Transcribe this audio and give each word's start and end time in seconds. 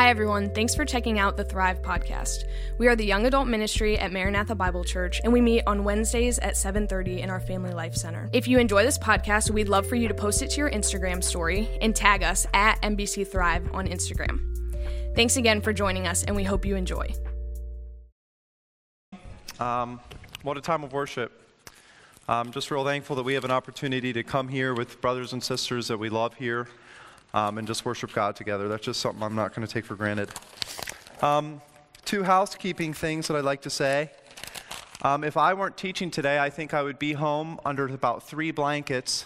Hi, 0.00 0.08
everyone. 0.08 0.48
Thanks 0.54 0.74
for 0.74 0.86
checking 0.86 1.18
out 1.18 1.36
the 1.36 1.44
Thrive 1.44 1.82
podcast. 1.82 2.44
We 2.78 2.88
are 2.88 2.96
the 2.96 3.04
young 3.04 3.26
adult 3.26 3.48
ministry 3.48 3.98
at 3.98 4.10
Maranatha 4.10 4.54
Bible 4.54 4.82
Church, 4.82 5.20
and 5.22 5.30
we 5.30 5.42
meet 5.42 5.62
on 5.66 5.84
Wednesdays 5.84 6.38
at 6.38 6.54
7.30 6.54 7.18
in 7.18 7.28
our 7.28 7.38
Family 7.38 7.74
Life 7.74 7.94
Center. 7.94 8.30
If 8.32 8.48
you 8.48 8.58
enjoy 8.58 8.82
this 8.82 8.96
podcast, 8.96 9.50
we'd 9.50 9.68
love 9.68 9.86
for 9.86 9.96
you 9.96 10.08
to 10.08 10.14
post 10.14 10.40
it 10.40 10.52
to 10.52 10.56
your 10.56 10.70
Instagram 10.70 11.22
story 11.22 11.68
and 11.82 11.94
tag 11.94 12.22
us 12.22 12.46
at 12.54 12.80
MBC 12.80 13.30
Thrive 13.30 13.68
on 13.74 13.86
Instagram. 13.86 14.40
Thanks 15.14 15.36
again 15.36 15.60
for 15.60 15.74
joining 15.74 16.06
us, 16.06 16.24
and 16.24 16.34
we 16.34 16.44
hope 16.44 16.64
you 16.64 16.76
enjoy. 16.76 17.12
Um, 19.58 20.00
what 20.40 20.56
a 20.56 20.62
time 20.62 20.82
of 20.82 20.94
worship. 20.94 21.30
I'm 22.26 22.52
just 22.52 22.70
real 22.70 22.86
thankful 22.86 23.16
that 23.16 23.24
we 23.24 23.34
have 23.34 23.44
an 23.44 23.50
opportunity 23.50 24.14
to 24.14 24.22
come 24.22 24.48
here 24.48 24.72
with 24.72 24.98
brothers 25.02 25.34
and 25.34 25.42
sisters 25.42 25.88
that 25.88 25.98
we 25.98 26.08
love 26.08 26.32
here 26.36 26.68
um, 27.34 27.58
and 27.58 27.66
just 27.66 27.84
worship 27.84 28.12
God 28.12 28.36
together. 28.36 28.68
That's 28.68 28.84
just 28.84 29.00
something 29.00 29.22
I'm 29.22 29.34
not 29.34 29.54
going 29.54 29.66
to 29.66 29.72
take 29.72 29.84
for 29.84 29.94
granted. 29.94 30.30
Um, 31.22 31.60
two 32.04 32.22
housekeeping 32.22 32.94
things 32.94 33.28
that 33.28 33.36
I'd 33.36 33.44
like 33.44 33.62
to 33.62 33.70
say. 33.70 34.10
Um, 35.02 35.24
if 35.24 35.36
I 35.36 35.54
weren't 35.54 35.76
teaching 35.76 36.10
today, 36.10 36.38
I 36.38 36.50
think 36.50 36.74
I 36.74 36.82
would 36.82 36.98
be 36.98 37.14
home 37.14 37.58
under 37.64 37.86
about 37.88 38.28
three 38.28 38.50
blankets 38.50 39.24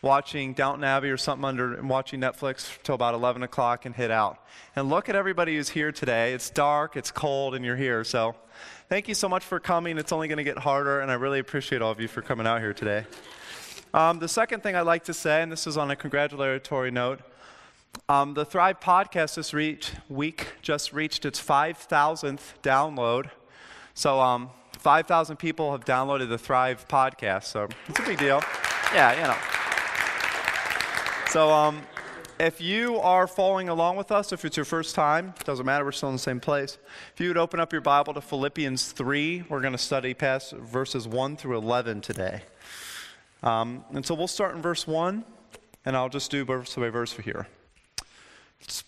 watching 0.00 0.52
Downton 0.52 0.84
Abbey 0.84 1.10
or 1.10 1.16
something 1.16 1.44
under 1.44 1.74
and 1.74 1.88
watching 1.88 2.20
Netflix 2.20 2.80
till 2.84 2.94
about 2.94 3.14
11 3.14 3.42
o'clock 3.42 3.84
and 3.84 3.94
hit 3.94 4.10
out. 4.10 4.38
And 4.76 4.88
look 4.88 5.08
at 5.08 5.16
everybody 5.16 5.56
who's 5.56 5.70
here 5.70 5.90
today. 5.90 6.34
It's 6.34 6.50
dark, 6.50 6.96
it's 6.96 7.10
cold, 7.10 7.54
and 7.54 7.64
you're 7.64 7.76
here. 7.76 8.04
So 8.04 8.36
thank 8.88 9.08
you 9.08 9.14
so 9.14 9.28
much 9.28 9.44
for 9.44 9.58
coming. 9.58 9.98
It's 9.98 10.12
only 10.12 10.28
going 10.28 10.38
to 10.38 10.44
get 10.44 10.58
harder, 10.58 11.00
and 11.00 11.10
I 11.10 11.14
really 11.14 11.40
appreciate 11.40 11.82
all 11.82 11.90
of 11.90 12.00
you 12.00 12.06
for 12.06 12.22
coming 12.22 12.46
out 12.46 12.60
here 12.60 12.72
today. 12.72 13.04
Um, 13.92 14.18
the 14.18 14.28
second 14.28 14.62
thing 14.62 14.76
I'd 14.76 14.82
like 14.82 15.04
to 15.04 15.14
say, 15.14 15.42
and 15.42 15.50
this 15.50 15.66
is 15.66 15.76
on 15.76 15.90
a 15.90 15.96
congratulatory 15.96 16.90
note, 16.90 17.20
um, 18.08 18.34
the 18.34 18.44
Thrive 18.44 18.80
podcast 18.80 19.34
this 19.34 19.52
reach, 19.52 19.92
week 20.08 20.48
just 20.62 20.92
reached 20.92 21.24
its 21.24 21.40
5,000th 21.40 22.54
download. 22.62 23.30
So 23.94 24.20
um, 24.20 24.50
5,000 24.78 25.36
people 25.36 25.72
have 25.72 25.84
downloaded 25.84 26.28
the 26.28 26.38
Thrive 26.38 26.86
podcast. 26.88 27.44
So 27.44 27.68
it's 27.88 27.98
a 27.98 28.02
big 28.02 28.18
deal. 28.18 28.42
Yeah, 28.94 29.14
you 29.16 29.22
know. 29.22 29.36
So 31.30 31.50
um, 31.50 31.82
if 32.38 32.60
you 32.60 32.98
are 32.98 33.26
following 33.26 33.68
along 33.68 33.96
with 33.96 34.12
us, 34.12 34.32
if 34.32 34.44
it's 34.44 34.56
your 34.56 34.64
first 34.64 34.94
time, 34.94 35.34
it 35.38 35.44
doesn't 35.44 35.66
matter, 35.66 35.84
we're 35.84 35.92
still 35.92 36.08
in 36.08 36.14
the 36.14 36.20
same 36.20 36.40
place. 36.40 36.78
If 37.12 37.20
you 37.20 37.28
would 37.28 37.36
open 37.36 37.60
up 37.60 37.72
your 37.72 37.82
Bible 37.82 38.14
to 38.14 38.20
Philippians 38.20 38.92
3, 38.92 39.44
we're 39.48 39.60
going 39.60 39.72
to 39.72 39.78
study 39.78 40.14
past 40.14 40.52
verses 40.52 41.08
1 41.08 41.36
through 41.36 41.58
11 41.58 42.00
today. 42.00 42.42
Um, 43.42 43.84
and 43.90 44.06
so 44.06 44.14
we'll 44.14 44.28
start 44.28 44.54
in 44.54 44.62
verse 44.62 44.86
1, 44.86 45.24
and 45.84 45.96
I'll 45.96 46.08
just 46.08 46.30
do 46.30 46.44
verse 46.44 46.74
by 46.74 46.88
verse 46.88 47.12
for 47.12 47.22
here. 47.22 47.46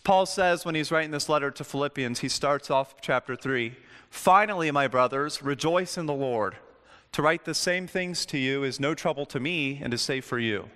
Paul 0.03 0.25
says 0.25 0.65
when 0.65 0.75
he's 0.75 0.91
writing 0.91 1.11
this 1.11 1.29
letter 1.29 1.51
to 1.51 1.63
Philippians, 1.63 2.19
he 2.19 2.29
starts 2.29 2.69
off 2.69 2.95
chapter 3.01 3.35
3 3.35 3.75
Finally, 4.09 4.69
my 4.71 4.87
brothers, 4.87 5.41
rejoice 5.41 5.97
in 5.97 6.05
the 6.05 6.13
Lord. 6.13 6.57
To 7.13 7.21
write 7.21 7.45
the 7.45 7.53
same 7.53 7.87
things 7.87 8.25
to 8.27 8.37
you 8.37 8.63
is 8.63 8.79
no 8.79 8.93
trouble 8.93 9.25
to 9.27 9.39
me 9.39 9.79
and 9.81 9.93
is 9.93 10.01
safe 10.01 10.25
for 10.25 10.37
you. 10.37 10.69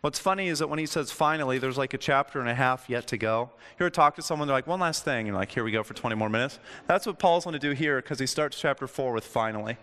What's 0.00 0.18
funny 0.18 0.48
is 0.48 0.58
that 0.58 0.68
when 0.68 0.78
he 0.78 0.86
says 0.86 1.10
finally, 1.10 1.58
there's 1.58 1.78
like 1.78 1.94
a 1.94 1.98
chapter 1.98 2.38
and 2.40 2.48
a 2.48 2.54
half 2.54 2.88
yet 2.88 3.06
to 3.08 3.16
go. 3.16 3.50
Ever 3.80 3.90
talk 3.90 4.16
to 4.16 4.22
someone, 4.22 4.46
they're 4.46 4.56
like, 4.56 4.66
one 4.66 4.80
last 4.80 5.04
thing, 5.04 5.28
and 5.28 5.36
like, 5.36 5.50
here 5.50 5.64
we 5.64 5.70
go 5.70 5.82
for 5.82 5.94
20 5.94 6.14
more 6.16 6.28
minutes. 6.28 6.58
That's 6.86 7.06
what 7.06 7.18
Paul's 7.18 7.44
going 7.44 7.54
to 7.54 7.58
do 7.58 7.70
here 7.70 8.00
because 8.00 8.18
he 8.18 8.26
starts 8.26 8.60
chapter 8.60 8.86
4 8.86 9.12
with 9.12 9.24
finally. 9.24 9.76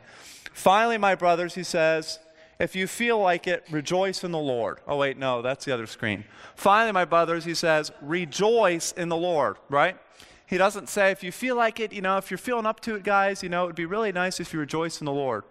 Finally, 0.53 0.97
my 0.97 1.15
brothers, 1.15 1.55
he 1.55 1.63
says, 1.63 2.19
if 2.59 2.75
you 2.75 2.87
feel 2.87 3.19
like 3.19 3.47
it, 3.47 3.65
rejoice 3.69 4.23
in 4.23 4.31
the 4.31 4.39
Lord. 4.39 4.79
Oh, 4.87 4.97
wait, 4.97 5.17
no, 5.17 5.41
that's 5.41 5.65
the 5.65 5.73
other 5.73 5.87
screen. 5.87 6.23
Finally, 6.55 6.91
my 6.91 7.05
brothers, 7.05 7.45
he 7.45 7.53
says, 7.53 7.91
rejoice 8.01 8.91
in 8.91 9.09
the 9.09 9.17
Lord, 9.17 9.57
right? 9.69 9.97
He 10.45 10.57
doesn't 10.57 10.89
say, 10.89 11.11
if 11.11 11.23
you 11.23 11.31
feel 11.31 11.55
like 11.55 11.79
it, 11.79 11.93
you 11.93 12.01
know, 12.01 12.17
if 12.17 12.29
you're 12.29 12.37
feeling 12.37 12.65
up 12.65 12.79
to 12.81 12.95
it, 12.95 13.03
guys, 13.03 13.41
you 13.41 13.49
know, 13.49 13.63
it 13.63 13.67
would 13.67 13.75
be 13.75 13.85
really 13.85 14.11
nice 14.11 14.39
if 14.39 14.53
you 14.53 14.59
rejoice 14.59 15.01
in 15.01 15.05
the 15.05 15.11
Lord. 15.11 15.43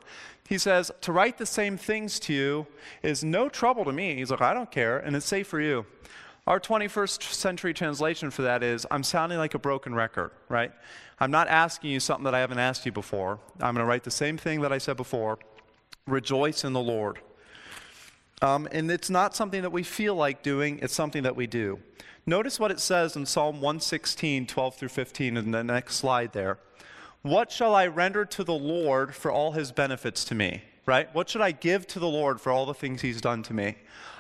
He 0.49 0.59
says, 0.59 0.93
to 1.01 1.13
write 1.13 1.39
the 1.39 1.47
same 1.47 1.77
things 1.77 2.21
to 2.21 2.33
you 2.33 2.67
is 3.03 3.25
no 3.25 3.49
trouble 3.49 3.85
to 3.85 3.93
me. 3.93 4.15
He's 4.15 4.31
like, 4.31 4.41
I 4.41 4.55
don't 4.55 4.71
care, 4.71 4.99
and 4.99 5.17
it's 5.17 5.27
safe 5.27 5.49
for 5.49 5.61
you. 5.61 5.87
Our 6.47 6.61
21st 6.61 7.23
century 7.23 7.73
translation 7.73 8.31
for 8.31 8.43
that 8.43 8.63
is, 8.63 8.87
I'm 8.91 9.03
sounding 9.03 9.39
like 9.39 9.55
a 9.55 9.59
broken 9.59 9.95
record, 9.95 10.33
right? 10.49 10.73
I'm 11.21 11.31
not 11.31 11.49
asking 11.49 11.91
you 11.91 12.01
something 12.01 12.25
that 12.25 12.35
I 12.35 12.41
haven't 12.41 12.59
asked 12.59 12.85
you 12.85 12.93
before. 12.93 13.39
I'm 13.61 13.75
going 13.75 13.85
to 13.85 13.85
write 13.85 14.05
the 14.05 14.11
same 14.11 14.37
thing 14.37 14.61
that 14.63 14.73
I 14.73 14.79
said 14.79 14.97
before 14.97 15.39
rejoice 16.07 16.65
in 16.65 16.73
the 16.73 16.81
Lord. 16.81 17.21
Um, 18.41 18.69
and 18.73 18.91
it's 18.91 19.11
not 19.11 19.37
something 19.37 19.63
that 19.63 19.71
we 19.71 19.83
feel 19.83 20.15
like 20.15 20.43
doing, 20.43 20.81
it's 20.83 20.95
something 20.95 21.23
that 21.23 21.37
we 21.37 21.47
do. 21.47 21.79
Notice 22.27 22.59
what 22.59 22.71
it 22.71 22.81
says 22.81 23.17
in 23.17 23.27
Psalm 23.27 23.57
116, 23.57 24.47
12 24.47 24.75
through 24.75 24.89
15, 24.89 25.37
in 25.37 25.51
the 25.51 25.65
next 25.65 25.97
slide 25.97 26.33
there. 26.33 26.59
What 27.23 27.53
shall 27.53 27.75
I 27.75 27.87
render 27.87 28.25
to 28.25 28.43
the 28.43 28.55
Lord 28.55 29.15
for 29.15 29.31
all 29.31 29.53
his 29.53 29.71
benefits 29.71 30.25
to 30.25 30.35
me? 30.35 30.63
Right? 30.85 31.13
What 31.15 31.29
should 31.29 31.43
I 31.43 31.53
give 31.53 31.87
to 31.89 31.99
the 31.99 32.09
Lord 32.09 32.41
for 32.41 32.51
all 32.51 32.67
the 32.67 32.75
things 32.75 33.03
he's 33.03 33.21
done 33.21 33.43
to 33.45 33.55
me? 33.55 33.77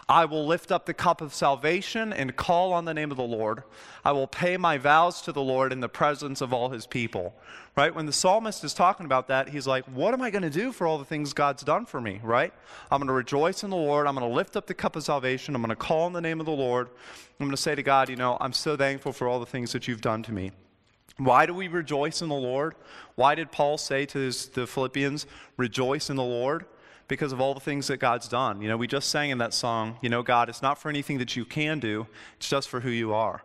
I 0.08 0.24
will 0.24 0.46
lift 0.46 0.70
up 0.70 0.84
the 0.84 0.94
cup 0.94 1.20
of 1.20 1.32
salvation 1.32 2.12
and 2.12 2.36
call 2.36 2.72
on 2.72 2.84
the 2.84 2.92
name 2.92 3.10
of 3.10 3.16
the 3.16 3.22
Lord. 3.22 3.62
I 4.04 4.12
will 4.12 4.26
pay 4.26 4.56
my 4.56 4.76
vows 4.76 5.22
to 5.22 5.32
the 5.32 5.42
Lord 5.42 5.72
in 5.72 5.80
the 5.80 5.88
presence 5.88 6.40
of 6.40 6.52
all 6.52 6.70
his 6.70 6.86
people. 6.86 7.34
Right? 7.76 7.94
When 7.94 8.06
the 8.06 8.12
psalmist 8.12 8.62
is 8.64 8.74
talking 8.74 9.06
about 9.06 9.28
that, 9.28 9.48
he's 9.48 9.66
like, 9.66 9.84
What 9.86 10.12
am 10.12 10.20
I 10.20 10.30
going 10.30 10.42
to 10.42 10.50
do 10.50 10.72
for 10.72 10.86
all 10.86 10.98
the 10.98 11.04
things 11.04 11.32
God's 11.32 11.62
done 11.62 11.86
for 11.86 12.00
me? 12.00 12.20
Right? 12.22 12.52
I'm 12.90 12.98
going 12.98 13.06
to 13.06 13.14
rejoice 13.14 13.64
in 13.64 13.70
the 13.70 13.76
Lord. 13.76 14.06
I'm 14.06 14.14
going 14.14 14.28
to 14.28 14.34
lift 14.34 14.56
up 14.56 14.66
the 14.66 14.74
cup 14.74 14.96
of 14.96 15.02
salvation. 15.02 15.54
I'm 15.54 15.62
going 15.62 15.70
to 15.70 15.76
call 15.76 16.02
on 16.02 16.12
the 16.12 16.20
name 16.20 16.40
of 16.40 16.46
the 16.46 16.52
Lord. 16.52 16.88
I'm 17.40 17.46
going 17.46 17.50
to 17.52 17.56
say 17.56 17.74
to 17.74 17.82
God, 17.82 18.08
You 18.08 18.16
know, 18.16 18.36
I'm 18.40 18.52
so 18.52 18.76
thankful 18.76 19.12
for 19.12 19.28
all 19.28 19.40
the 19.40 19.46
things 19.46 19.72
that 19.72 19.88
you've 19.88 20.02
done 20.02 20.22
to 20.24 20.32
me. 20.32 20.52
Why 21.24 21.46
do 21.46 21.54
we 21.54 21.68
rejoice 21.68 22.22
in 22.22 22.28
the 22.28 22.34
Lord? 22.34 22.74
Why 23.14 23.34
did 23.34 23.52
Paul 23.52 23.78
say 23.78 24.06
to 24.06 24.18
his, 24.18 24.48
the 24.48 24.66
Philippians, 24.66 25.26
Rejoice 25.56 26.10
in 26.10 26.16
the 26.16 26.22
Lord? 26.22 26.66
because 27.08 27.32
of 27.32 27.42
all 27.42 27.52
the 27.52 27.60
things 27.60 27.88
that 27.88 27.98
God's 27.98 28.26
done. 28.26 28.62
You 28.62 28.68
know, 28.68 28.78
we 28.78 28.86
just 28.86 29.10
sang 29.10 29.28
in 29.28 29.36
that 29.38 29.52
song, 29.52 29.98
you 30.00 30.08
know, 30.08 30.22
God, 30.22 30.48
it's 30.48 30.62
not 30.62 30.78
for 30.78 30.88
anything 30.88 31.18
that 31.18 31.36
you 31.36 31.44
can 31.44 31.78
do, 31.78 32.06
it's 32.36 32.48
just 32.48 32.70
for 32.70 32.80
who 32.80 32.88
you 32.88 33.12
are. 33.12 33.42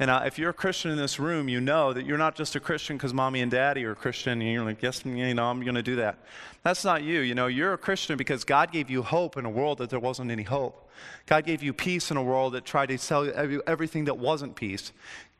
And 0.00 0.10
uh, 0.10 0.22
if 0.26 0.36
you're 0.36 0.50
a 0.50 0.54
Christian 0.54 0.90
in 0.90 0.96
this 0.96 1.20
room, 1.20 1.48
you 1.48 1.60
know 1.60 1.92
that 1.92 2.04
you're 2.04 2.18
not 2.18 2.34
just 2.34 2.56
a 2.56 2.60
Christian 2.60 2.96
because 2.96 3.14
mommy 3.14 3.40
and 3.40 3.50
daddy 3.50 3.84
are 3.84 3.94
Christian, 3.94 4.42
and 4.42 4.52
you're 4.52 4.64
like, 4.64 4.82
yes, 4.82 5.04
you 5.04 5.34
know, 5.34 5.44
I'm 5.44 5.62
going 5.62 5.76
to 5.76 5.82
do 5.82 5.96
that. 5.96 6.18
That's 6.64 6.84
not 6.84 7.04
you. 7.04 7.20
You 7.20 7.36
know, 7.36 7.46
you're 7.46 7.74
a 7.74 7.78
Christian 7.78 8.16
because 8.16 8.42
God 8.42 8.72
gave 8.72 8.90
you 8.90 9.02
hope 9.02 9.36
in 9.36 9.44
a 9.44 9.50
world 9.50 9.78
that 9.78 9.90
there 9.90 10.00
wasn't 10.00 10.32
any 10.32 10.42
hope. 10.42 10.90
God 11.26 11.44
gave 11.44 11.62
you 11.62 11.72
peace 11.72 12.10
in 12.10 12.16
a 12.16 12.22
world 12.22 12.54
that 12.54 12.64
tried 12.64 12.86
to 12.86 12.98
sell 12.98 13.24
you 13.24 13.62
everything 13.64 14.06
that 14.06 14.18
wasn't 14.18 14.56
peace 14.56 14.90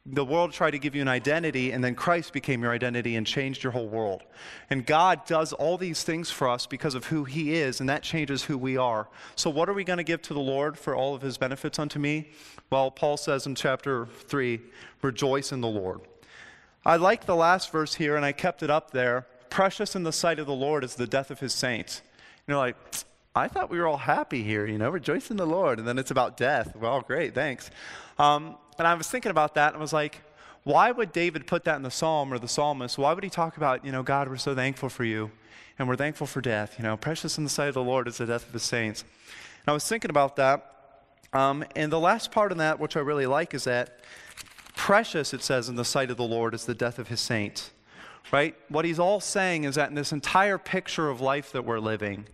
the 0.06 0.24
world 0.24 0.52
tried 0.52 0.72
to 0.72 0.78
give 0.78 0.94
you 0.94 1.00
an 1.00 1.08
identity, 1.08 1.72
and 1.72 1.82
then 1.82 1.94
Christ 1.94 2.34
became 2.34 2.62
your 2.62 2.72
identity 2.72 3.16
and 3.16 3.26
changed 3.26 3.62
your 3.62 3.72
whole 3.72 3.88
world. 3.88 4.22
And 4.68 4.84
God 4.84 5.24
does 5.24 5.54
all 5.54 5.78
these 5.78 6.02
things 6.02 6.30
for 6.30 6.46
us 6.46 6.66
because 6.66 6.94
of 6.94 7.06
who 7.06 7.24
He 7.24 7.54
is, 7.54 7.80
and 7.80 7.88
that 7.88 8.02
changes 8.02 8.44
who 8.44 8.58
we 8.58 8.76
are. 8.76 9.08
So, 9.34 9.48
what 9.48 9.66
are 9.66 9.72
we 9.72 9.82
going 9.82 9.96
to 9.96 10.04
give 10.04 10.20
to 10.22 10.34
the 10.34 10.40
Lord 10.40 10.76
for 10.76 10.94
all 10.94 11.14
of 11.14 11.22
His 11.22 11.38
benefits 11.38 11.78
unto 11.78 11.98
me? 11.98 12.28
Well, 12.68 12.90
Paul 12.90 13.16
says 13.16 13.46
in 13.46 13.54
chapter 13.54 14.04
3, 14.06 14.60
rejoice 15.00 15.52
in 15.52 15.62
the 15.62 15.68
Lord. 15.68 16.02
I 16.84 16.96
like 16.96 17.24
the 17.24 17.36
last 17.36 17.72
verse 17.72 17.94
here, 17.94 18.14
and 18.14 18.26
I 18.26 18.32
kept 18.32 18.62
it 18.62 18.68
up 18.68 18.90
there. 18.90 19.26
Precious 19.48 19.96
in 19.96 20.02
the 20.02 20.12
sight 20.12 20.38
of 20.38 20.46
the 20.46 20.52
Lord 20.52 20.84
is 20.84 20.96
the 20.96 21.06
death 21.06 21.30
of 21.30 21.40
His 21.40 21.54
saints. 21.54 22.02
You 22.46 22.52
know, 22.52 22.58
like, 22.58 22.76
I 23.34 23.48
thought 23.48 23.70
we 23.70 23.78
were 23.78 23.86
all 23.86 23.96
happy 23.96 24.42
here, 24.42 24.66
you 24.66 24.76
know, 24.76 24.90
rejoice 24.90 25.30
in 25.30 25.38
the 25.38 25.46
Lord. 25.46 25.78
And 25.78 25.88
then 25.88 25.98
it's 25.98 26.10
about 26.10 26.36
death. 26.36 26.76
Well, 26.76 27.00
great, 27.00 27.34
thanks. 27.34 27.70
Um, 28.18 28.56
and 28.78 28.86
I 28.86 28.94
was 28.94 29.08
thinking 29.08 29.30
about 29.30 29.54
that 29.54 29.68
and 29.68 29.76
I 29.76 29.80
was 29.80 29.92
like, 29.92 30.20
why 30.64 30.90
would 30.90 31.12
David 31.12 31.46
put 31.46 31.64
that 31.64 31.76
in 31.76 31.82
the 31.82 31.90
psalm 31.90 32.32
or 32.32 32.38
the 32.38 32.48
psalmist? 32.48 32.96
Why 32.96 33.12
would 33.12 33.22
he 33.22 33.30
talk 33.30 33.56
about, 33.56 33.84
you 33.84 33.92
know, 33.92 34.02
God, 34.02 34.28
we're 34.28 34.36
so 34.36 34.54
thankful 34.54 34.88
for 34.88 35.04
you 35.04 35.30
and 35.78 35.86
we're 35.86 35.96
thankful 35.96 36.26
for 36.26 36.40
death? 36.40 36.76
You 36.78 36.84
know, 36.84 36.96
precious 36.96 37.36
in 37.36 37.44
the 37.44 37.50
sight 37.50 37.68
of 37.68 37.74
the 37.74 37.82
Lord 37.82 38.08
is 38.08 38.16
the 38.16 38.26
death 38.26 38.46
of 38.46 38.52
his 38.52 38.62
saints. 38.62 39.02
And 39.02 39.68
I 39.68 39.72
was 39.72 39.86
thinking 39.86 40.10
about 40.10 40.36
that. 40.36 40.70
Um, 41.34 41.64
and 41.76 41.92
the 41.92 42.00
last 42.00 42.30
part 42.30 42.50
of 42.50 42.58
that, 42.58 42.80
which 42.80 42.96
I 42.96 43.00
really 43.00 43.26
like, 43.26 43.52
is 43.54 43.64
that 43.64 44.00
precious, 44.74 45.34
it 45.34 45.42
says, 45.42 45.68
in 45.68 45.76
the 45.76 45.84
sight 45.84 46.10
of 46.10 46.16
the 46.16 46.24
Lord 46.24 46.54
is 46.54 46.64
the 46.64 46.74
death 46.74 46.98
of 46.98 47.08
his 47.08 47.20
saints. 47.20 47.70
Right? 48.32 48.56
What 48.68 48.86
he's 48.86 48.98
all 48.98 49.20
saying 49.20 49.64
is 49.64 49.74
that 49.74 49.90
in 49.90 49.94
this 49.94 50.12
entire 50.12 50.56
picture 50.56 51.10
of 51.10 51.20
life 51.20 51.52
that 51.52 51.64
we're 51.64 51.78
living, 51.78 52.26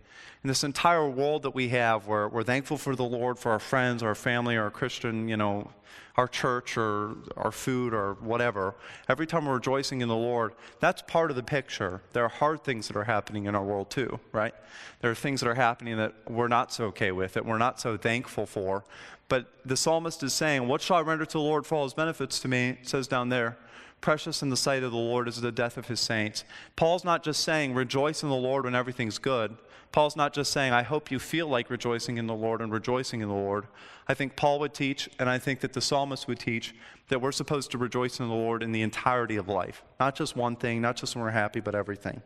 in 0.43 0.47
this 0.47 0.63
entire 0.63 1.07
world 1.07 1.43
that 1.43 1.53
we 1.53 1.69
have, 1.69 2.07
where 2.07 2.27
we're 2.27 2.43
thankful 2.43 2.77
for 2.77 2.95
the 2.95 3.03
Lord, 3.03 3.37
for 3.37 3.51
our 3.51 3.59
friends, 3.59 4.01
our 4.01 4.15
family, 4.15 4.57
our 4.57 4.71
Christian, 4.71 5.27
you 5.27 5.37
know, 5.37 5.69
our 6.17 6.27
church 6.27 6.77
or 6.77 7.15
our 7.37 7.51
food 7.51 7.93
or 7.93 8.15
whatever, 8.15 8.75
every 9.07 9.27
time 9.27 9.45
we're 9.45 9.55
rejoicing 9.55 10.01
in 10.01 10.07
the 10.07 10.15
Lord, 10.15 10.53
that's 10.79 11.01
part 11.03 11.29
of 11.29 11.35
the 11.35 11.43
picture. 11.43 12.01
There 12.13 12.23
are 12.25 12.29
hard 12.29 12.63
things 12.63 12.87
that 12.87 12.97
are 12.97 13.03
happening 13.03 13.45
in 13.45 13.55
our 13.55 13.63
world 13.63 13.89
too, 13.89 14.19
right? 14.31 14.53
There 15.01 15.11
are 15.11 15.15
things 15.15 15.41
that 15.41 15.49
are 15.49 15.55
happening 15.55 15.97
that 15.97 16.13
we're 16.27 16.47
not 16.47 16.73
so 16.73 16.85
okay 16.85 17.11
with, 17.11 17.33
that 17.33 17.45
we're 17.45 17.57
not 17.59 17.79
so 17.79 17.95
thankful 17.95 18.45
for. 18.45 18.83
But 19.29 19.47
the 19.63 19.77
psalmist 19.77 20.23
is 20.23 20.33
saying, 20.33 20.67
What 20.67 20.81
shall 20.81 20.97
I 20.97 21.01
render 21.01 21.25
to 21.25 21.31
the 21.31 21.39
Lord 21.39 21.65
for 21.65 21.75
all 21.75 21.83
his 21.83 21.93
benefits 21.93 22.39
to 22.41 22.47
me? 22.47 22.69
It 22.81 22.89
says 22.89 23.07
down 23.07 23.29
there, 23.29 23.57
Precious 24.01 24.41
in 24.41 24.49
the 24.49 24.57
sight 24.57 24.81
of 24.81 24.91
the 24.91 24.97
Lord 24.97 25.27
is 25.27 25.39
the 25.39 25.51
death 25.51 25.77
of 25.77 25.87
his 25.87 25.99
saints. 25.99 26.43
Paul's 26.75 27.05
not 27.05 27.23
just 27.23 27.43
saying, 27.43 27.75
rejoice 27.75 28.23
in 28.23 28.29
the 28.29 28.35
Lord 28.35 28.65
when 28.65 28.75
everything's 28.75 29.19
good. 29.19 29.55
Paul's 29.91 30.15
not 30.15 30.33
just 30.33 30.51
saying, 30.51 30.73
I 30.73 30.83
hope 30.83 31.11
you 31.11 31.19
feel 31.19 31.47
like 31.47 31.69
rejoicing 31.69 32.17
in 32.17 32.25
the 32.25 32.33
Lord 32.33 32.61
and 32.61 32.71
rejoicing 32.71 33.21
in 33.21 33.27
the 33.27 33.35
Lord. 33.35 33.67
I 34.07 34.13
think 34.13 34.35
Paul 34.35 34.59
would 34.59 34.73
teach, 34.73 35.09
and 35.19 35.29
I 35.29 35.37
think 35.37 35.59
that 35.59 35.73
the 35.73 35.81
psalmist 35.81 36.27
would 36.27 36.39
teach, 36.39 36.73
that 37.09 37.21
we're 37.21 37.31
supposed 37.31 37.71
to 37.71 37.77
rejoice 37.77 38.19
in 38.19 38.27
the 38.27 38.33
Lord 38.33 38.63
in 38.63 38.71
the 38.71 38.81
entirety 38.81 39.35
of 39.35 39.47
life. 39.47 39.83
Not 39.99 40.15
just 40.15 40.35
one 40.35 40.55
thing, 40.55 40.81
not 40.81 40.95
just 40.95 41.15
when 41.15 41.23
we're 41.23 41.31
happy, 41.31 41.59
but 41.59 41.75
everything. 41.75 42.21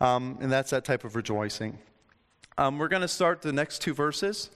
Um, 0.00 0.38
and 0.40 0.50
that's 0.50 0.70
that 0.70 0.84
type 0.84 1.04
of 1.04 1.14
rejoicing. 1.14 1.78
Um, 2.58 2.78
we're 2.78 2.88
going 2.88 3.02
to 3.02 3.08
start 3.08 3.42
the 3.42 3.52
next 3.52 3.82
two 3.82 3.94
verses. 3.94 4.50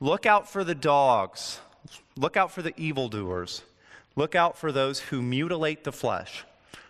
Look 0.00 0.26
out 0.26 0.50
for 0.50 0.64
the 0.64 0.74
dogs, 0.74 1.60
look 2.16 2.36
out 2.36 2.50
for 2.50 2.62
the 2.62 2.72
evildoers. 2.76 3.62
Look 4.14 4.34
out 4.34 4.56
for 4.58 4.72
those 4.72 5.00
who 5.00 5.22
mutilate 5.22 5.84
the 5.84 5.92
flesh. 5.92 6.44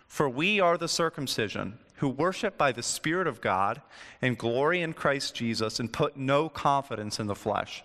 For 0.07 0.29
we 0.29 0.59
are 0.59 0.77
the 0.77 0.87
circumcision, 0.87 1.79
who 1.95 2.09
worship 2.09 2.57
by 2.57 2.71
the 2.71 2.83
Spirit 2.83 3.27
of 3.27 3.41
God 3.41 3.81
and 4.21 4.37
glory 4.37 4.81
in 4.81 4.93
Christ 4.93 5.33
Jesus 5.33 5.79
and 5.79 5.91
put 5.91 6.17
no 6.17 6.49
confidence 6.49 7.19
in 7.19 7.27
the 7.27 7.35
flesh. 7.35 7.83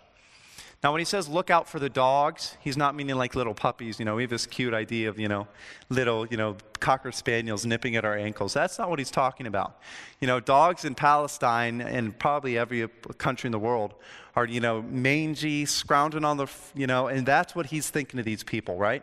Now, 0.82 0.92
when 0.92 1.00
he 1.00 1.04
says 1.04 1.28
look 1.28 1.50
out 1.50 1.68
for 1.68 1.80
the 1.80 1.88
dogs, 1.88 2.56
he's 2.60 2.76
not 2.76 2.94
meaning 2.94 3.16
like 3.16 3.34
little 3.34 3.54
puppies. 3.54 3.98
You 3.98 4.04
know, 4.04 4.14
we 4.14 4.22
have 4.22 4.30
this 4.30 4.46
cute 4.46 4.72
idea 4.72 5.08
of, 5.08 5.18
you 5.18 5.26
know, 5.26 5.48
little, 5.88 6.24
you 6.26 6.36
know, 6.36 6.56
cocker 6.78 7.10
spaniels 7.10 7.66
nipping 7.66 7.96
at 7.96 8.04
our 8.04 8.16
ankles. 8.16 8.54
That's 8.54 8.78
not 8.78 8.88
what 8.88 9.00
he's 9.00 9.10
talking 9.10 9.48
about. 9.48 9.80
You 10.20 10.28
know, 10.28 10.38
dogs 10.38 10.84
in 10.84 10.94
Palestine 10.94 11.80
and 11.80 12.16
probably 12.16 12.56
every 12.56 12.88
country 13.18 13.48
in 13.48 13.52
the 13.52 13.58
world 13.58 13.94
are, 14.36 14.46
you 14.46 14.60
know, 14.60 14.82
mangy, 14.82 15.66
scrounging 15.66 16.24
on 16.24 16.36
the, 16.36 16.46
you 16.76 16.86
know, 16.86 17.08
and 17.08 17.26
that's 17.26 17.56
what 17.56 17.66
he's 17.66 17.90
thinking 17.90 18.20
of 18.20 18.24
these 18.24 18.44
people, 18.44 18.76
right? 18.76 19.02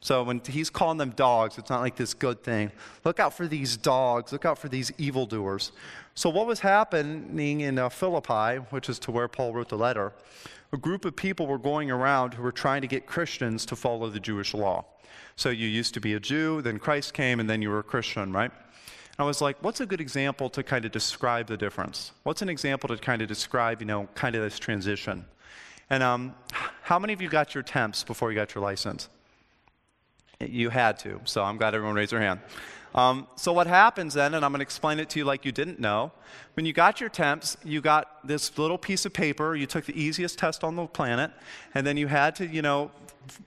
So 0.00 0.22
when 0.22 0.42
he's 0.46 0.68
calling 0.68 0.98
them 0.98 1.10
dogs, 1.10 1.56
it's 1.56 1.70
not 1.70 1.80
like 1.80 1.96
this 1.96 2.12
good 2.12 2.44
thing. 2.44 2.70
Look 3.02 3.18
out 3.18 3.32
for 3.32 3.48
these 3.48 3.78
dogs. 3.78 4.32
Look 4.32 4.44
out 4.44 4.58
for 4.58 4.68
these 4.68 4.92
evildoers. 4.98 5.72
So 6.14 6.28
what 6.28 6.46
was 6.46 6.60
happening 6.60 7.62
in 7.62 7.78
uh, 7.78 7.88
Philippi, 7.88 8.56
which 8.68 8.90
is 8.90 8.98
to 8.98 9.10
where 9.10 9.28
Paul 9.28 9.54
wrote 9.54 9.70
the 9.70 9.78
letter, 9.78 10.12
a 10.74 10.76
group 10.76 11.04
of 11.04 11.14
people 11.14 11.46
were 11.46 11.56
going 11.56 11.88
around 11.88 12.34
who 12.34 12.42
were 12.42 12.52
trying 12.52 12.82
to 12.82 12.88
get 12.88 13.06
Christians 13.06 13.64
to 13.66 13.76
follow 13.76 14.10
the 14.10 14.18
Jewish 14.18 14.54
law. 14.54 14.84
So 15.36 15.50
you 15.50 15.68
used 15.68 15.94
to 15.94 16.00
be 16.00 16.14
a 16.14 16.20
Jew, 16.20 16.62
then 16.62 16.80
Christ 16.80 17.14
came, 17.14 17.38
and 17.38 17.48
then 17.48 17.62
you 17.62 17.70
were 17.70 17.78
a 17.78 17.84
Christian, 17.84 18.32
right? 18.32 18.50
I 19.16 19.22
was 19.22 19.40
like, 19.40 19.56
what's 19.62 19.80
a 19.80 19.86
good 19.86 20.00
example 20.00 20.50
to 20.50 20.64
kind 20.64 20.84
of 20.84 20.90
describe 20.90 21.46
the 21.46 21.56
difference? 21.56 22.10
What's 22.24 22.42
an 22.42 22.48
example 22.48 22.88
to 22.88 22.96
kind 22.96 23.22
of 23.22 23.28
describe, 23.28 23.80
you 23.80 23.86
know, 23.86 24.08
kind 24.16 24.34
of 24.34 24.42
this 24.42 24.58
transition? 24.58 25.24
And 25.90 26.02
um, 26.02 26.34
how 26.82 26.98
many 26.98 27.12
of 27.12 27.22
you 27.22 27.28
got 27.28 27.54
your 27.54 27.62
temps 27.62 28.02
before 28.02 28.32
you 28.32 28.34
got 28.34 28.56
your 28.56 28.62
license? 28.64 29.08
You 30.40 30.70
had 30.70 30.98
to, 31.00 31.20
so 31.24 31.44
I'm 31.44 31.56
glad 31.56 31.76
everyone 31.76 31.94
raised 31.94 32.10
their 32.10 32.20
hand. 32.20 32.40
Um, 32.94 33.26
so 33.34 33.52
what 33.52 33.66
happens 33.66 34.14
then, 34.14 34.34
and 34.34 34.44
I'm 34.44 34.52
going 34.52 34.60
to 34.60 34.62
explain 34.64 35.00
it 35.00 35.08
to 35.10 35.18
you 35.18 35.24
like 35.24 35.44
you 35.44 35.50
didn't 35.50 35.80
know, 35.80 36.12
when 36.54 36.64
you 36.64 36.72
got 36.72 37.00
your 37.00 37.10
temps, 37.10 37.56
you 37.64 37.80
got 37.80 38.26
this 38.26 38.56
little 38.56 38.78
piece 38.78 39.04
of 39.04 39.12
paper. 39.12 39.56
You 39.56 39.66
took 39.66 39.84
the 39.84 40.00
easiest 40.00 40.38
test 40.38 40.62
on 40.62 40.76
the 40.76 40.86
planet, 40.86 41.32
and 41.74 41.84
then 41.84 41.96
you 41.96 42.06
had 42.06 42.36
to, 42.36 42.46
you 42.46 42.62
know, 42.62 42.92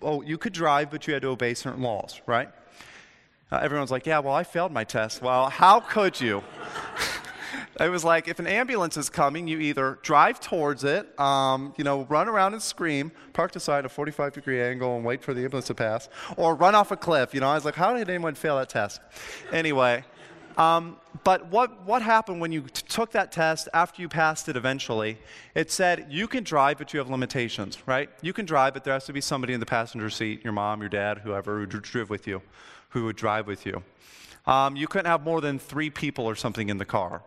oh, 0.01 0.21
you 0.21 0.38
could 0.38 0.53
drive, 0.53 0.91
but 0.91 1.07
you 1.07 1.13
had 1.13 1.21
to 1.21 1.29
obey 1.29 1.53
certain 1.53 1.81
laws, 1.81 2.21
right? 2.25 2.49
Uh, 3.49 3.57
everyone's 3.57 3.91
like, 3.91 4.05
yeah, 4.05 4.19
well, 4.19 4.33
I 4.33 4.44
failed 4.44 4.73
my 4.73 4.83
test. 4.83 5.21
Well, 5.21 5.50
how 5.50 5.79
could 5.79 6.19
you? 6.19 6.43
It 7.79 7.89
was 7.89 8.03
like 8.03 8.27
if 8.27 8.39
an 8.39 8.47
ambulance 8.47 8.97
is 8.97 9.09
coming, 9.09 9.47
you 9.47 9.59
either 9.59 10.00
drive 10.01 10.39
towards 10.39 10.83
it, 10.83 11.19
um, 11.19 11.74
you 11.77 11.83
know, 11.83 12.06
run 12.09 12.27
around 12.27 12.53
and 12.53 12.62
scream, 12.62 13.12
park 13.33 13.56
aside 13.56 13.79
at 13.79 13.85
a 13.85 13.89
45 13.89 14.33
degree 14.33 14.62
angle 14.62 14.95
and 14.95 15.06
wait 15.06 15.21
for 15.21 15.33
the 15.33 15.44
ambulance 15.44 15.68
to 15.68 15.75
pass, 15.75 16.09
or 16.38 16.56
run 16.56 16.74
off 16.74 16.91
a 16.91 16.97
cliff. 16.97 17.33
You 17.33 17.39
know, 17.39 17.50
I 17.50 17.56
was 17.56 17.65
like, 17.65 17.75
how 17.75 17.95
did 17.95 18.09
anyone 18.09 18.33
fail 18.33 18.57
that 18.57 18.69
test? 18.69 19.00
Anyway, 19.51 20.03
um, 20.57 20.97
but 21.24 21.51
what, 21.51 21.85
what 21.85 22.01
happened 22.01 22.41
when 22.41 22.51
you 22.51 22.62
t- 22.62 22.83
took 22.88 23.12
that 23.12 23.31
test 23.31 23.69
after 23.75 24.01
you 24.01 24.09
passed 24.09 24.50
it 24.50 24.56
eventually? 24.56 25.19
It 25.53 25.69
said 25.69 26.07
you 26.09 26.27
can 26.27 26.44
drive, 26.44 26.79
but 26.79 26.94
you 26.94 27.00
have 27.00 27.12
limitations, 27.12 27.77
right? 27.85 28.09
You 28.24 28.33
can 28.33 28.47
drive, 28.47 28.74
but 28.74 28.83
there 28.83 28.94
has 28.94 29.06
to 29.06 29.13
be 29.13 29.21
somebody 29.21 29.53
in 29.53 29.59
the 29.59 29.68
passenger 29.68 30.09
seat 30.09 30.44
your 30.44 30.53
mom, 30.53 30.79
your 30.79 30.89
dad, 30.89 31.19
whoever 31.19 31.59
who 31.59 31.68
drove 31.68 32.09
with 32.09 32.25
you, 32.25 32.41
who 32.89 33.06
would 33.06 33.18
drive 33.18 33.45
with 33.45 33.68
you. 33.68 33.83
Um, 34.47 34.75
you 34.75 34.88
couldn't 34.88 35.06
have 35.06 35.24
more 35.24 35.41
than 35.41 35.59
three 35.59 35.91
people 35.91 36.25
or 36.25 36.35
something 36.35 36.69
in 36.69 36.77
the 36.77 36.85
car 36.85 37.21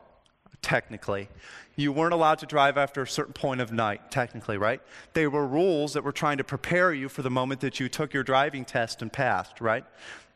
technically. 0.63 1.29
You 1.77 1.93
weren't 1.93 2.13
allowed 2.13 2.39
to 2.41 2.47
drive 2.47 2.77
after 2.77 3.03
a 3.03 3.07
certain 3.07 3.33
point 3.33 3.61
of 3.61 3.73
night, 3.73 4.11
technically, 4.11 4.59
right? 4.59 4.81
They 5.15 5.27
were 5.27 5.47
rules 5.47 5.95
that 5.95 6.05
were 6.05 6.13
trying 6.13 6.39
to 6.39 6.45
prepare 6.45 6.93
you 6.93 7.09
for 7.09 7.23
the 7.23 7.31
moment 7.31 7.61
that 7.61 7.81
you 7.81 7.89
took 7.89 8.13
your 8.13 8.23
driving 8.23 8.65
test 8.65 9.01
and 9.01 9.13
passed, 9.13 9.61
right? 9.61 9.85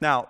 Now, 0.01 0.29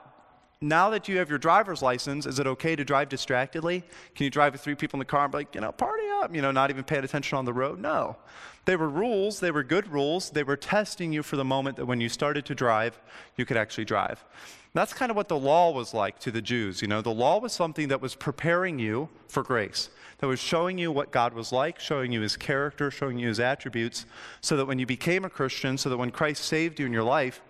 now 0.68 0.90
that 0.90 1.08
you 1.08 1.18
have 1.18 1.28
your 1.28 1.38
driver's 1.38 1.82
license, 1.82 2.26
is 2.26 2.38
it 2.38 2.46
okay 2.46 2.74
to 2.74 2.84
drive 2.84 3.08
distractedly? 3.08 3.84
Can 4.14 4.24
you 4.24 4.30
drive 4.30 4.52
with 4.52 4.62
three 4.62 4.74
people 4.74 4.96
in 4.96 5.00
the 5.00 5.04
car 5.04 5.24
and 5.24 5.32
be 5.32 5.38
like, 5.38 5.54
you 5.54 5.60
know, 5.60 5.72
party 5.72 6.04
up, 6.22 6.34
you 6.34 6.42
know, 6.42 6.50
not 6.50 6.70
even 6.70 6.84
paying 6.84 7.04
attention 7.04 7.36
on 7.36 7.44
the 7.44 7.52
road? 7.52 7.78
No. 7.78 8.16
They 8.64 8.76
were 8.76 8.88
rules, 8.88 9.40
they 9.40 9.50
were 9.50 9.62
good 9.62 9.92
rules. 9.92 10.30
They 10.30 10.42
were 10.42 10.56
testing 10.56 11.12
you 11.12 11.22
for 11.22 11.36
the 11.36 11.44
moment 11.44 11.76
that 11.76 11.84
when 11.84 12.00
you 12.00 12.08
started 12.08 12.46
to 12.46 12.54
drive, 12.54 12.98
you 13.36 13.44
could 13.44 13.58
actually 13.58 13.84
drive. 13.84 14.24
That's 14.72 14.92
kind 14.92 15.10
of 15.10 15.16
what 15.16 15.28
the 15.28 15.38
law 15.38 15.70
was 15.70 15.94
like 15.94 16.18
to 16.20 16.32
the 16.32 16.42
Jews. 16.42 16.82
You 16.82 16.88
know, 16.88 17.00
the 17.00 17.10
law 17.10 17.38
was 17.38 17.52
something 17.52 17.88
that 17.88 18.00
was 18.00 18.14
preparing 18.14 18.78
you 18.78 19.08
for 19.28 19.42
grace, 19.42 19.90
that 20.18 20.26
was 20.26 20.40
showing 20.40 20.78
you 20.78 20.90
what 20.90 21.12
God 21.12 21.34
was 21.34 21.52
like, 21.52 21.78
showing 21.78 22.10
you 22.10 22.22
his 22.22 22.36
character, 22.36 22.90
showing 22.90 23.18
you 23.18 23.28
his 23.28 23.38
attributes, 23.38 24.06
so 24.40 24.56
that 24.56 24.64
when 24.64 24.78
you 24.78 24.86
became 24.86 25.24
a 25.24 25.30
Christian, 25.30 25.78
so 25.78 25.90
that 25.90 25.96
when 25.96 26.10
Christ 26.10 26.44
saved 26.44 26.80
you 26.80 26.86
in 26.86 26.92
your 26.92 27.04
life, 27.04 27.40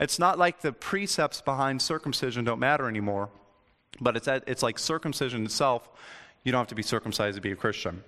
it's 0.00 0.18
not 0.18 0.38
like 0.38 0.60
the 0.60 0.72
precepts 0.72 1.40
behind 1.40 1.80
circumcision 1.80 2.44
don't 2.44 2.58
matter 2.58 2.88
anymore, 2.88 3.28
but 4.00 4.16
it's, 4.16 4.28
at, 4.28 4.44
it's 4.46 4.62
like 4.62 4.78
circumcision 4.78 5.44
itself. 5.44 5.88
You 6.44 6.52
don't 6.52 6.60
have 6.60 6.68
to 6.68 6.74
be 6.74 6.82
circumcised 6.82 7.36
to 7.36 7.40
be 7.40 7.52
a 7.52 7.56
Christian. 7.56 8.02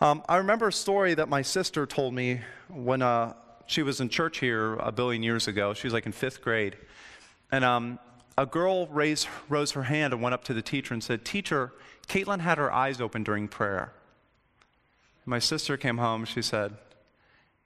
Um, 0.00 0.22
I 0.28 0.36
remember 0.36 0.68
a 0.68 0.72
story 0.72 1.14
that 1.14 1.28
my 1.28 1.42
sister 1.42 1.86
told 1.86 2.14
me 2.14 2.40
when 2.68 3.02
uh, 3.02 3.34
she 3.66 3.82
was 3.82 4.00
in 4.00 4.08
church 4.08 4.38
here 4.38 4.74
a 4.74 4.92
billion 4.92 5.22
years 5.22 5.48
ago. 5.48 5.74
She 5.74 5.86
was 5.86 5.94
like 5.94 6.06
in 6.06 6.12
fifth 6.12 6.42
grade. 6.42 6.76
And 7.50 7.64
um, 7.64 7.98
a 8.36 8.46
girl 8.46 8.86
raised, 8.86 9.28
rose 9.48 9.72
her 9.72 9.82
hand 9.82 10.12
and 10.12 10.22
went 10.22 10.34
up 10.34 10.44
to 10.44 10.54
the 10.54 10.62
teacher 10.62 10.94
and 10.94 11.02
said, 11.02 11.24
Teacher, 11.24 11.72
Caitlin 12.06 12.40
had 12.40 12.58
her 12.58 12.72
eyes 12.72 13.00
open 13.00 13.24
during 13.24 13.48
prayer. 13.48 13.92
My 15.26 15.38
sister 15.38 15.76
came 15.76 15.98
home. 15.98 16.24
She 16.24 16.42
said, 16.42 16.74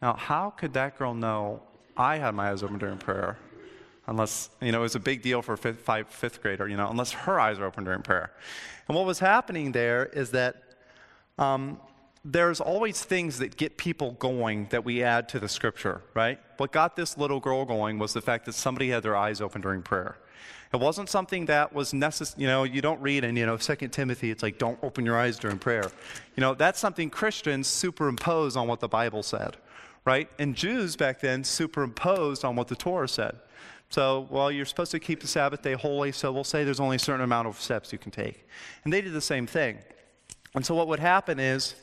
Now, 0.00 0.14
how 0.14 0.50
could 0.50 0.72
that 0.72 0.98
girl 0.98 1.14
know 1.14 1.62
I 1.96 2.18
had 2.18 2.34
my 2.34 2.50
eyes 2.50 2.62
open 2.62 2.78
during 2.78 2.98
prayer? 2.98 3.38
Unless, 4.06 4.50
you 4.60 4.72
know, 4.72 4.80
it 4.80 4.82
was 4.82 4.94
a 4.96 5.00
big 5.00 5.22
deal 5.22 5.42
for 5.42 5.52
a 5.52 5.58
fifth, 5.58 5.80
five, 5.80 6.08
fifth 6.08 6.42
grader, 6.42 6.66
you 6.68 6.76
know, 6.76 6.88
unless 6.88 7.12
her 7.12 7.38
eyes 7.38 7.58
are 7.58 7.64
open 7.64 7.84
during 7.84 8.02
prayer. 8.02 8.32
And 8.88 8.96
what 8.96 9.06
was 9.06 9.20
happening 9.20 9.72
there 9.72 10.06
is 10.06 10.32
that 10.32 10.56
um, 11.38 11.78
there's 12.24 12.60
always 12.60 13.02
things 13.02 13.38
that 13.38 13.56
get 13.56 13.76
people 13.76 14.12
going 14.12 14.66
that 14.70 14.84
we 14.84 15.02
add 15.02 15.28
to 15.30 15.40
the 15.40 15.48
scripture, 15.48 16.02
right? 16.14 16.38
What 16.56 16.72
got 16.72 16.96
this 16.96 17.16
little 17.16 17.40
girl 17.40 17.64
going 17.64 17.98
was 17.98 18.12
the 18.12 18.20
fact 18.20 18.46
that 18.46 18.54
somebody 18.54 18.90
had 18.90 19.02
their 19.02 19.16
eyes 19.16 19.40
open 19.40 19.60
during 19.60 19.82
prayer. 19.82 20.16
It 20.72 20.80
wasn't 20.80 21.10
something 21.10 21.46
that 21.46 21.74
was 21.74 21.92
necessary. 21.92 22.42
You 22.42 22.46
know, 22.48 22.64
you 22.64 22.80
don't 22.80 23.00
read 23.02 23.24
in, 23.24 23.36
you 23.36 23.44
know, 23.44 23.56
2 23.58 23.74
Timothy, 23.88 24.30
it's 24.30 24.42
like, 24.42 24.56
don't 24.56 24.78
open 24.82 25.04
your 25.04 25.18
eyes 25.18 25.38
during 25.38 25.58
prayer. 25.58 25.90
You 26.34 26.40
know, 26.40 26.54
that's 26.54 26.78
something 26.78 27.10
Christians 27.10 27.66
superimpose 27.66 28.56
on 28.56 28.68
what 28.68 28.80
the 28.80 28.88
Bible 28.88 29.22
said, 29.22 29.58
right? 30.04 30.28
And 30.38 30.54
Jews 30.54 30.96
back 30.96 31.20
then 31.20 31.44
superimposed 31.44 32.44
on 32.44 32.56
what 32.56 32.68
the 32.68 32.76
Torah 32.76 33.08
said. 33.08 33.36
So, 33.88 34.26
well, 34.30 34.50
you're 34.50 34.64
supposed 34.64 34.90
to 34.92 34.98
keep 34.98 35.20
the 35.20 35.26
Sabbath 35.26 35.62
day 35.62 35.74
holy, 35.74 36.12
so 36.12 36.32
we'll 36.32 36.44
say 36.44 36.64
there's 36.64 36.80
only 36.80 36.96
a 36.96 36.98
certain 36.98 37.24
amount 37.24 37.48
of 37.48 37.60
steps 37.60 37.92
you 37.92 37.98
can 37.98 38.10
take. 38.10 38.48
And 38.84 38.92
they 38.92 39.02
did 39.02 39.12
the 39.12 39.20
same 39.20 39.46
thing. 39.46 39.78
And 40.54 40.64
so 40.64 40.74
what 40.74 40.88
would 40.88 41.00
happen 41.00 41.38
is, 41.38 41.74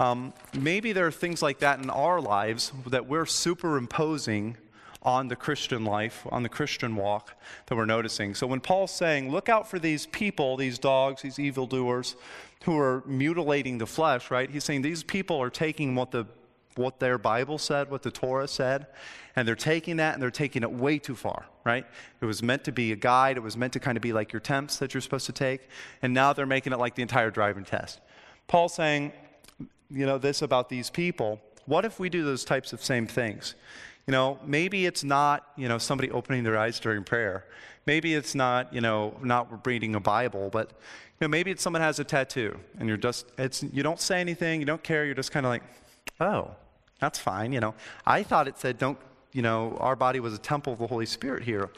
um, 0.00 0.32
maybe 0.56 0.92
there 0.92 1.08
are 1.08 1.12
things 1.12 1.42
like 1.42 1.58
that 1.58 1.80
in 1.80 1.90
our 1.90 2.20
lives 2.20 2.72
that 2.86 3.06
we're 3.06 3.26
superimposing 3.26 4.56
on 5.02 5.26
the 5.26 5.36
Christian 5.36 5.84
life, 5.84 6.26
on 6.30 6.44
the 6.44 6.48
Christian 6.48 6.94
walk 6.94 7.34
that 7.66 7.74
we're 7.74 7.86
noticing. 7.86 8.34
So 8.34 8.46
when 8.46 8.60
Paul's 8.60 8.92
saying, 8.92 9.30
look 9.30 9.48
out 9.48 9.68
for 9.68 9.78
these 9.78 10.06
people, 10.06 10.56
these 10.56 10.78
dogs, 10.78 11.22
these 11.22 11.38
evildoers 11.38 12.14
who 12.64 12.78
are 12.78 13.02
mutilating 13.06 13.78
the 13.78 13.86
flesh, 13.86 14.30
right? 14.30 14.50
He's 14.50 14.64
saying 14.64 14.82
these 14.82 15.02
people 15.02 15.40
are 15.40 15.50
taking 15.50 15.94
what 15.94 16.10
the 16.10 16.26
what 16.78 17.00
their 17.00 17.18
Bible 17.18 17.58
said, 17.58 17.90
what 17.90 18.02
the 18.02 18.10
Torah 18.10 18.48
said, 18.48 18.86
and 19.36 19.46
they're 19.46 19.54
taking 19.54 19.96
that 19.96 20.14
and 20.14 20.22
they're 20.22 20.30
taking 20.30 20.62
it 20.62 20.70
way 20.70 20.98
too 20.98 21.14
far, 21.14 21.44
right? 21.64 21.84
It 22.20 22.24
was 22.24 22.42
meant 22.42 22.64
to 22.64 22.72
be 22.72 22.92
a 22.92 22.96
guide, 22.96 23.36
it 23.36 23.42
was 23.42 23.56
meant 23.56 23.72
to 23.74 23.80
kind 23.80 23.96
of 23.96 24.02
be 24.02 24.12
like 24.12 24.32
your 24.32 24.40
temps 24.40 24.78
that 24.78 24.94
you're 24.94 25.00
supposed 25.00 25.26
to 25.26 25.32
take, 25.32 25.68
and 26.00 26.14
now 26.14 26.32
they're 26.32 26.46
making 26.46 26.72
it 26.72 26.78
like 26.78 26.94
the 26.94 27.02
entire 27.02 27.30
driving 27.30 27.64
test. 27.64 28.00
Paul's 28.46 28.74
saying, 28.74 29.12
you 29.90 30.06
know, 30.06 30.18
this 30.18 30.40
about 30.42 30.68
these 30.68 30.88
people. 30.88 31.40
What 31.66 31.84
if 31.84 31.98
we 32.00 32.08
do 32.08 32.24
those 32.24 32.44
types 32.44 32.72
of 32.72 32.82
same 32.82 33.06
things? 33.06 33.54
You 34.06 34.12
know, 34.12 34.38
maybe 34.46 34.86
it's 34.86 35.04
not, 35.04 35.46
you 35.56 35.68
know, 35.68 35.76
somebody 35.76 36.10
opening 36.10 36.42
their 36.42 36.56
eyes 36.56 36.80
during 36.80 37.04
prayer. 37.04 37.44
Maybe 37.84 38.14
it's 38.14 38.34
not, 38.34 38.72
you 38.72 38.80
know, 38.80 39.14
not 39.22 39.66
reading 39.66 39.94
a 39.94 40.00
Bible, 40.00 40.48
but 40.50 40.70
you 41.20 41.26
know, 41.26 41.28
maybe 41.28 41.50
it's 41.50 41.62
someone 41.62 41.82
has 41.82 41.98
a 41.98 42.04
tattoo 42.04 42.58
and 42.78 42.88
you're 42.88 42.96
just 42.96 43.26
it's 43.36 43.62
you 43.62 43.82
don't 43.82 44.00
say 44.00 44.20
anything, 44.20 44.60
you 44.60 44.66
don't 44.66 44.82
care, 44.82 45.04
you're 45.04 45.14
just 45.14 45.32
kind 45.32 45.44
of 45.44 45.50
like, 45.50 45.62
"Oh, 46.20 46.52
that's 47.00 47.18
fine, 47.18 47.52
you 47.52 47.60
know. 47.60 47.74
I 48.06 48.22
thought 48.22 48.48
it 48.48 48.58
said 48.58 48.78
don't, 48.78 48.98
you 49.32 49.42
know, 49.42 49.76
our 49.80 49.96
body 49.96 50.20
was 50.20 50.34
a 50.34 50.38
temple 50.38 50.72
of 50.72 50.78
the 50.78 50.86
Holy 50.86 51.06
Spirit 51.06 51.42
here. 51.42 51.70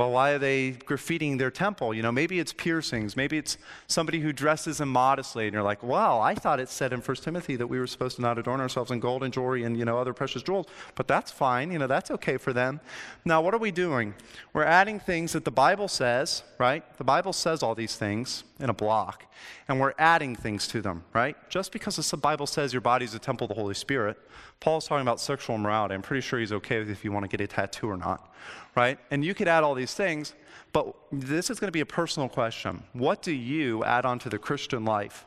Well, 0.00 0.12
why 0.12 0.30
are 0.30 0.38
they 0.38 0.72
graffitiing 0.72 1.36
their 1.36 1.50
temple? 1.50 1.92
You 1.92 2.00
know, 2.00 2.10
maybe 2.10 2.38
it's 2.38 2.54
piercings. 2.54 3.18
Maybe 3.18 3.36
it's 3.36 3.58
somebody 3.86 4.20
who 4.20 4.32
dresses 4.32 4.80
immodestly. 4.80 5.46
And 5.46 5.52
you're 5.52 5.62
like, 5.62 5.82
well, 5.82 6.22
I 6.22 6.34
thought 6.34 6.58
it 6.58 6.70
said 6.70 6.94
in 6.94 7.00
1 7.00 7.16
Timothy 7.18 7.56
that 7.56 7.66
we 7.66 7.78
were 7.78 7.86
supposed 7.86 8.16
to 8.16 8.22
not 8.22 8.38
adorn 8.38 8.62
ourselves 8.62 8.90
in 8.90 8.98
gold 8.98 9.22
and 9.22 9.30
jewelry 9.30 9.64
and, 9.64 9.76
you 9.76 9.84
know, 9.84 9.98
other 9.98 10.14
precious 10.14 10.42
jewels. 10.42 10.68
But 10.94 11.06
that's 11.06 11.30
fine. 11.30 11.70
You 11.70 11.78
know, 11.78 11.86
that's 11.86 12.10
okay 12.12 12.38
for 12.38 12.54
them. 12.54 12.80
Now, 13.26 13.42
what 13.42 13.52
are 13.52 13.58
we 13.58 13.70
doing? 13.70 14.14
We're 14.54 14.64
adding 14.64 15.00
things 15.00 15.34
that 15.34 15.44
the 15.44 15.50
Bible 15.50 15.86
says, 15.86 16.44
right? 16.56 16.82
The 16.96 17.04
Bible 17.04 17.34
says 17.34 17.62
all 17.62 17.74
these 17.74 17.96
things 17.96 18.44
in 18.60 18.70
a 18.70 18.74
block. 18.74 19.24
And 19.68 19.80
we're 19.80 19.94
adding 19.98 20.36
things 20.36 20.68
to 20.68 20.82
them, 20.82 21.04
right? 21.12 21.36
Just 21.48 21.72
because 21.72 21.96
the 21.96 22.16
Bible 22.16 22.46
says 22.46 22.72
your 22.72 22.80
body's 22.80 23.14
a 23.14 23.18
temple 23.18 23.46
of 23.46 23.48
the 23.50 23.54
Holy 23.54 23.74
Spirit, 23.74 24.18
Paul's 24.60 24.86
talking 24.86 25.02
about 25.02 25.20
sexual 25.20 25.56
immorality. 25.56 25.94
I'm 25.94 26.02
pretty 26.02 26.20
sure 26.20 26.38
he's 26.38 26.52
okay 26.52 26.78
with 26.78 26.90
if 26.90 27.04
you 27.04 27.12
want 27.12 27.24
to 27.24 27.28
get 27.28 27.40
a 27.40 27.46
tattoo 27.46 27.88
or 27.88 27.96
not, 27.96 28.32
right? 28.76 28.98
And 29.10 29.24
you 29.24 29.34
could 29.34 29.48
add 29.48 29.64
all 29.64 29.74
these 29.74 29.94
things, 29.94 30.34
but 30.72 30.94
this 31.10 31.50
is 31.50 31.58
going 31.58 31.68
to 31.68 31.72
be 31.72 31.80
a 31.80 31.86
personal 31.86 32.28
question. 32.28 32.82
What 32.92 33.22
do 33.22 33.32
you 33.32 33.82
add 33.84 34.04
on 34.04 34.18
to 34.20 34.28
the 34.28 34.38
Christian 34.38 34.84
life? 34.84 35.26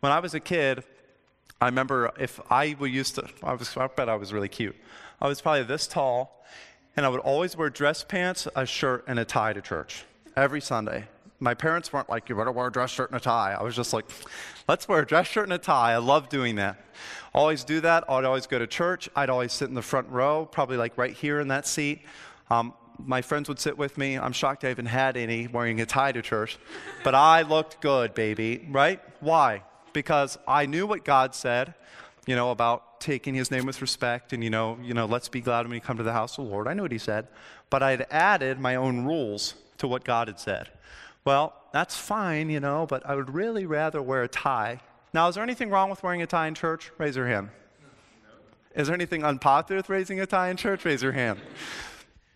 When 0.00 0.10
I 0.10 0.18
was 0.18 0.34
a 0.34 0.40
kid, 0.40 0.82
I 1.60 1.66
remember 1.66 2.12
if 2.18 2.40
I 2.50 2.64
used 2.64 3.14
to, 3.14 3.28
I, 3.42 3.54
was, 3.54 3.76
I 3.76 3.86
bet 3.86 4.08
I 4.08 4.16
was 4.16 4.32
really 4.32 4.48
cute. 4.48 4.74
I 5.20 5.28
was 5.28 5.40
probably 5.40 5.62
this 5.62 5.86
tall, 5.86 6.44
and 6.96 7.06
I 7.06 7.08
would 7.08 7.20
always 7.20 7.56
wear 7.56 7.70
dress 7.70 8.02
pants, 8.02 8.48
a 8.56 8.66
shirt, 8.66 9.04
and 9.06 9.18
a 9.20 9.24
tie 9.24 9.52
to 9.52 9.62
church 9.62 10.04
every 10.34 10.60
Sunday. 10.60 11.04
My 11.42 11.54
parents 11.54 11.92
weren't 11.92 12.08
like, 12.08 12.28
you 12.28 12.36
better 12.36 12.52
wear 12.52 12.68
a 12.68 12.72
dress 12.72 12.90
shirt 12.90 13.10
and 13.10 13.16
a 13.16 13.20
tie. 13.20 13.56
I 13.58 13.64
was 13.64 13.74
just 13.74 13.92
like, 13.92 14.04
let's 14.68 14.86
wear 14.86 15.02
a 15.02 15.06
dress 15.06 15.26
shirt 15.26 15.42
and 15.42 15.52
a 15.52 15.58
tie. 15.58 15.92
I 15.92 15.96
love 15.96 16.28
doing 16.28 16.54
that. 16.54 16.76
Always 17.34 17.64
do 17.64 17.80
that. 17.80 18.04
I'd 18.08 18.24
always 18.24 18.46
go 18.46 18.60
to 18.60 18.66
church. 18.68 19.08
I'd 19.16 19.28
always 19.28 19.52
sit 19.52 19.68
in 19.68 19.74
the 19.74 19.82
front 19.82 20.08
row, 20.08 20.46
probably 20.46 20.76
like 20.76 20.96
right 20.96 21.12
here 21.12 21.40
in 21.40 21.48
that 21.48 21.66
seat. 21.66 22.02
Um, 22.48 22.74
my 22.96 23.22
friends 23.22 23.48
would 23.48 23.58
sit 23.58 23.76
with 23.76 23.98
me. 23.98 24.16
I'm 24.16 24.32
shocked 24.32 24.64
I 24.64 24.70
even 24.70 24.86
had 24.86 25.16
any 25.16 25.48
wearing 25.48 25.80
a 25.80 25.86
tie 25.86 26.12
to 26.12 26.22
church. 26.22 26.58
But 27.02 27.16
I 27.16 27.42
looked 27.42 27.80
good, 27.80 28.14
baby, 28.14 28.68
right? 28.70 29.00
Why? 29.18 29.64
Because 29.92 30.38
I 30.46 30.66
knew 30.66 30.86
what 30.86 31.04
God 31.04 31.34
said, 31.34 31.74
you 32.24 32.36
know, 32.36 32.52
about 32.52 33.00
taking 33.00 33.34
his 33.34 33.50
name 33.50 33.66
with 33.66 33.80
respect 33.80 34.32
and, 34.32 34.44
you 34.44 34.50
know, 34.50 34.78
you 34.80 34.94
know, 34.94 35.06
let's 35.06 35.28
be 35.28 35.40
glad 35.40 35.66
when 35.66 35.74
you 35.74 35.80
come 35.80 35.96
to 35.96 36.04
the 36.04 36.12
house 36.12 36.38
of 36.38 36.44
the 36.44 36.50
Lord. 36.52 36.68
I 36.68 36.74
knew 36.74 36.82
what 36.82 36.92
he 36.92 36.98
said. 36.98 37.26
But 37.68 37.82
I'd 37.82 38.06
added 38.12 38.60
my 38.60 38.76
own 38.76 39.04
rules 39.04 39.54
to 39.78 39.88
what 39.88 40.04
God 40.04 40.28
had 40.28 40.38
said. 40.38 40.70
Well, 41.24 41.54
that's 41.72 41.96
fine, 41.96 42.50
you 42.50 42.60
know, 42.60 42.86
but 42.86 43.06
I 43.06 43.14
would 43.14 43.32
really 43.32 43.66
rather 43.66 44.02
wear 44.02 44.22
a 44.22 44.28
tie. 44.28 44.80
Now, 45.14 45.28
is 45.28 45.34
there 45.34 45.44
anything 45.44 45.70
wrong 45.70 45.90
with 45.90 46.02
wearing 46.02 46.22
a 46.22 46.26
tie 46.26 46.48
in 46.48 46.54
church? 46.54 46.90
Raise 46.98 47.16
your 47.16 47.26
hand. 47.26 47.50
Is 48.74 48.86
there 48.86 48.94
anything 48.94 49.22
unpopular 49.22 49.78
with 49.78 49.90
raising 49.90 50.20
a 50.20 50.26
tie 50.26 50.48
in 50.48 50.56
church? 50.56 50.84
Raise 50.84 51.02
your 51.02 51.12
hand. 51.12 51.40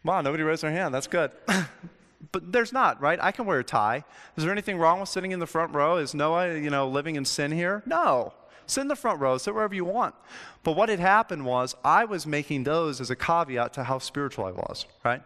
Wow, 0.04 0.20
nobody 0.20 0.42
raised 0.42 0.62
their 0.62 0.70
hand. 0.70 0.94
That's 0.94 1.06
good. 1.06 1.30
but 2.32 2.52
there's 2.52 2.72
not, 2.72 3.00
right? 3.00 3.18
I 3.20 3.32
can 3.32 3.46
wear 3.46 3.58
a 3.58 3.64
tie. 3.64 4.04
Is 4.36 4.44
there 4.44 4.52
anything 4.52 4.76
wrong 4.76 5.00
with 5.00 5.08
sitting 5.08 5.32
in 5.32 5.40
the 5.40 5.46
front 5.46 5.74
row? 5.74 5.96
Is 5.96 6.14
Noah, 6.14 6.54
you 6.58 6.70
know, 6.70 6.88
living 6.88 7.16
in 7.16 7.24
sin 7.24 7.50
here? 7.50 7.82
No. 7.86 8.34
Sit 8.66 8.82
in 8.82 8.88
the 8.88 8.96
front 8.96 9.20
row, 9.20 9.38
sit 9.38 9.54
wherever 9.54 9.74
you 9.74 9.84
want. 9.84 10.14
But 10.62 10.72
what 10.72 10.88
had 10.88 11.00
happened 11.00 11.46
was 11.46 11.74
I 11.84 12.04
was 12.04 12.26
making 12.26 12.64
those 12.64 13.00
as 13.00 13.10
a 13.10 13.16
caveat 13.16 13.72
to 13.74 13.84
how 13.84 13.98
spiritual 13.98 14.44
I 14.44 14.50
was, 14.50 14.86
right? 15.04 15.22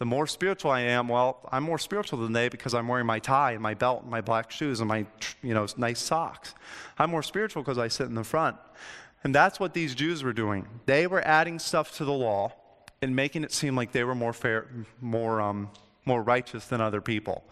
The 0.00 0.06
more 0.06 0.26
spiritual 0.26 0.70
I 0.70 0.80
am, 0.80 1.08
well, 1.08 1.46
I'm 1.52 1.62
more 1.62 1.78
spiritual 1.78 2.20
than 2.20 2.32
they 2.32 2.48
because 2.48 2.72
I'm 2.72 2.88
wearing 2.88 3.04
my 3.04 3.18
tie 3.18 3.52
and 3.52 3.60
my 3.60 3.74
belt 3.74 4.00
and 4.00 4.10
my 4.10 4.22
black 4.22 4.50
shoes 4.50 4.80
and 4.80 4.88
my, 4.88 5.04
you 5.42 5.52
know, 5.52 5.66
nice 5.76 6.00
socks. 6.00 6.54
I'm 6.98 7.10
more 7.10 7.22
spiritual 7.22 7.62
because 7.62 7.76
I 7.76 7.88
sit 7.88 8.06
in 8.06 8.14
the 8.14 8.24
front. 8.24 8.56
And 9.24 9.34
that's 9.34 9.60
what 9.60 9.74
these 9.74 9.94
Jews 9.94 10.24
were 10.24 10.32
doing. 10.32 10.66
They 10.86 11.06
were 11.06 11.20
adding 11.20 11.58
stuff 11.58 11.98
to 11.98 12.06
the 12.06 12.14
law 12.14 12.54
and 13.02 13.14
making 13.14 13.44
it 13.44 13.52
seem 13.52 13.76
like 13.76 13.92
they 13.92 14.02
were 14.02 14.14
more 14.14 14.32
fair, 14.32 14.68
more, 15.02 15.42
um, 15.42 15.68
more 16.06 16.22
righteous 16.22 16.64
than 16.64 16.80
other 16.80 17.02
people. 17.02 17.44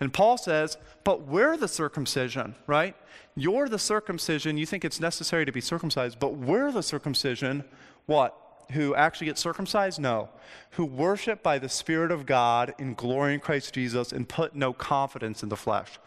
And 0.00 0.10
Paul 0.10 0.38
says, 0.38 0.78
but 1.04 1.26
we're 1.26 1.58
the 1.58 1.68
circumcision, 1.68 2.54
right? 2.66 2.96
You're 3.36 3.68
the 3.68 3.78
circumcision. 3.78 4.56
You 4.56 4.64
think 4.64 4.86
it's 4.86 5.00
necessary 5.00 5.44
to 5.44 5.52
be 5.52 5.60
circumcised, 5.60 6.18
but 6.18 6.34
we're 6.34 6.72
the 6.72 6.82
circumcision. 6.82 7.62
What? 8.06 8.34
Who 8.72 8.94
actually 8.94 9.26
get 9.26 9.38
circumcised? 9.38 10.00
No. 10.00 10.28
Who 10.72 10.84
worship 10.84 11.42
by 11.42 11.58
the 11.58 11.68
Spirit 11.68 12.10
of 12.10 12.26
God 12.26 12.74
in 12.78 12.94
glory 12.94 13.34
in 13.34 13.40
Christ 13.40 13.74
Jesus 13.74 14.12
and 14.12 14.28
put 14.28 14.54
no 14.54 14.72
confidence 14.72 15.42
in 15.42 15.48
the 15.48 15.56
flesh. 15.56 15.98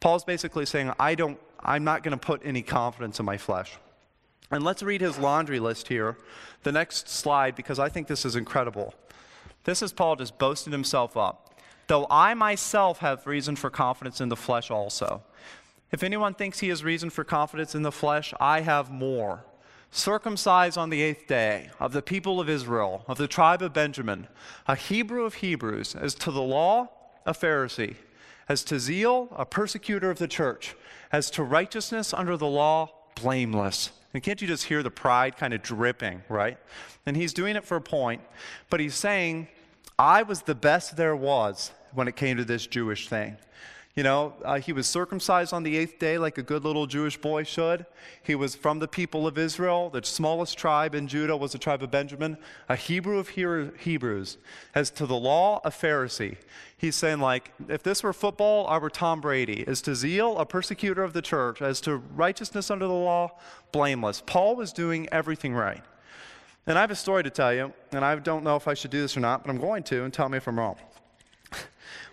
Paul's 0.00 0.24
basically 0.24 0.66
saying, 0.66 0.92
I 0.98 1.14
don't, 1.14 1.38
I'm 1.60 1.84
not 1.84 2.02
going 2.02 2.18
to 2.18 2.26
put 2.26 2.42
any 2.44 2.62
confidence 2.62 3.20
in 3.20 3.26
my 3.26 3.36
flesh. 3.36 3.76
And 4.50 4.64
let's 4.64 4.82
read 4.82 5.00
his 5.00 5.18
laundry 5.18 5.60
list 5.60 5.88
here, 5.88 6.16
the 6.64 6.72
next 6.72 7.08
slide, 7.08 7.54
because 7.54 7.78
I 7.78 7.88
think 7.88 8.08
this 8.08 8.24
is 8.24 8.34
incredible. 8.34 8.94
This 9.64 9.82
is 9.82 9.92
Paul 9.92 10.16
just 10.16 10.38
boasting 10.38 10.72
himself 10.72 11.16
up. 11.16 11.54
Though 11.86 12.06
I 12.10 12.34
myself 12.34 12.98
have 12.98 13.26
reason 13.26 13.56
for 13.56 13.70
confidence 13.70 14.20
in 14.20 14.28
the 14.28 14.36
flesh 14.36 14.70
also. 14.70 15.22
If 15.92 16.02
anyone 16.02 16.34
thinks 16.34 16.60
he 16.60 16.68
has 16.68 16.84
reason 16.84 17.10
for 17.10 17.24
confidence 17.24 17.74
in 17.74 17.82
the 17.82 17.92
flesh, 17.92 18.32
I 18.40 18.60
have 18.60 18.90
more 18.90 19.44
circumcised 19.90 20.78
on 20.78 20.90
the 20.90 21.02
eighth 21.02 21.26
day, 21.26 21.70
of 21.80 21.92
the 21.92 22.02
people 22.02 22.40
of 22.40 22.48
Israel, 22.48 23.04
of 23.08 23.18
the 23.18 23.26
tribe 23.26 23.62
of 23.62 23.72
Benjamin, 23.72 24.28
a 24.66 24.76
Hebrew 24.76 25.24
of 25.24 25.34
Hebrews, 25.34 25.96
as 25.96 26.14
to 26.16 26.30
the 26.30 26.42
law, 26.42 26.88
a 27.26 27.32
Pharisee, 27.32 27.96
as 28.48 28.62
to 28.64 28.78
zeal, 28.78 29.28
a 29.36 29.44
persecutor 29.44 30.10
of 30.10 30.18
the 30.18 30.28
church, 30.28 30.76
as 31.12 31.30
to 31.32 31.42
righteousness 31.42 32.14
under 32.14 32.36
the 32.36 32.46
law, 32.46 32.90
blameless. 33.16 33.90
And 34.14 34.22
can't 34.22 34.40
you 34.40 34.48
just 34.48 34.64
hear 34.64 34.82
the 34.82 34.90
pride 34.90 35.36
kind 35.36 35.54
of 35.54 35.62
dripping, 35.62 36.22
right? 36.28 36.58
And 37.06 37.16
he's 37.16 37.32
doing 37.32 37.56
it 37.56 37.64
for 37.64 37.76
a 37.76 37.80
point, 37.80 38.22
but 38.68 38.80
he's 38.80 38.94
saying, 38.94 39.48
I 39.98 40.22
was 40.22 40.42
the 40.42 40.54
best 40.54 40.96
there 40.96 41.16
was 41.16 41.72
when 41.92 42.08
it 42.08 42.16
came 42.16 42.36
to 42.36 42.44
this 42.44 42.66
Jewish 42.66 43.08
thing. 43.08 43.36
You 44.00 44.04
know, 44.04 44.32
uh, 44.46 44.58
he 44.58 44.72
was 44.72 44.86
circumcised 44.86 45.52
on 45.52 45.62
the 45.62 45.76
eighth 45.76 45.98
day 45.98 46.16
like 46.16 46.38
a 46.38 46.42
good 46.42 46.64
little 46.64 46.86
Jewish 46.86 47.18
boy 47.18 47.42
should. 47.42 47.84
He 48.22 48.34
was 48.34 48.54
from 48.54 48.78
the 48.78 48.88
people 48.88 49.26
of 49.26 49.36
Israel. 49.36 49.90
The 49.90 50.02
smallest 50.02 50.56
tribe 50.56 50.94
in 50.94 51.06
Judah 51.06 51.36
was 51.36 51.52
the 51.52 51.58
tribe 51.58 51.82
of 51.82 51.90
Benjamin, 51.90 52.38
a 52.70 52.76
Hebrew 52.76 53.18
of 53.18 53.28
Hebrews. 53.28 54.38
As 54.74 54.88
to 54.92 55.04
the 55.04 55.16
law, 55.16 55.60
a 55.66 55.70
Pharisee. 55.70 56.38
He's 56.78 56.96
saying, 56.96 57.20
like, 57.20 57.52
if 57.68 57.82
this 57.82 58.02
were 58.02 58.14
football, 58.14 58.66
I 58.68 58.78
were 58.78 58.88
Tom 58.88 59.20
Brady. 59.20 59.66
As 59.68 59.82
to 59.82 59.94
zeal, 59.94 60.38
a 60.38 60.46
persecutor 60.46 61.02
of 61.02 61.12
the 61.12 61.20
church. 61.20 61.60
As 61.60 61.78
to 61.82 61.96
righteousness 61.96 62.70
under 62.70 62.86
the 62.86 62.94
law, 62.94 63.32
blameless. 63.70 64.22
Paul 64.24 64.56
was 64.56 64.72
doing 64.72 65.10
everything 65.12 65.52
right. 65.52 65.84
And 66.66 66.78
I 66.78 66.80
have 66.80 66.90
a 66.90 66.96
story 66.96 67.22
to 67.24 67.30
tell 67.30 67.52
you, 67.52 67.74
and 67.92 68.02
I 68.02 68.14
don't 68.16 68.44
know 68.44 68.56
if 68.56 68.66
I 68.66 68.72
should 68.72 68.92
do 68.92 69.02
this 69.02 69.14
or 69.14 69.20
not, 69.20 69.44
but 69.44 69.50
I'm 69.50 69.60
going 69.60 69.82
to, 69.82 70.04
and 70.04 70.14
tell 70.14 70.30
me 70.30 70.38
if 70.38 70.48
I'm 70.48 70.58
wrong. 70.58 70.76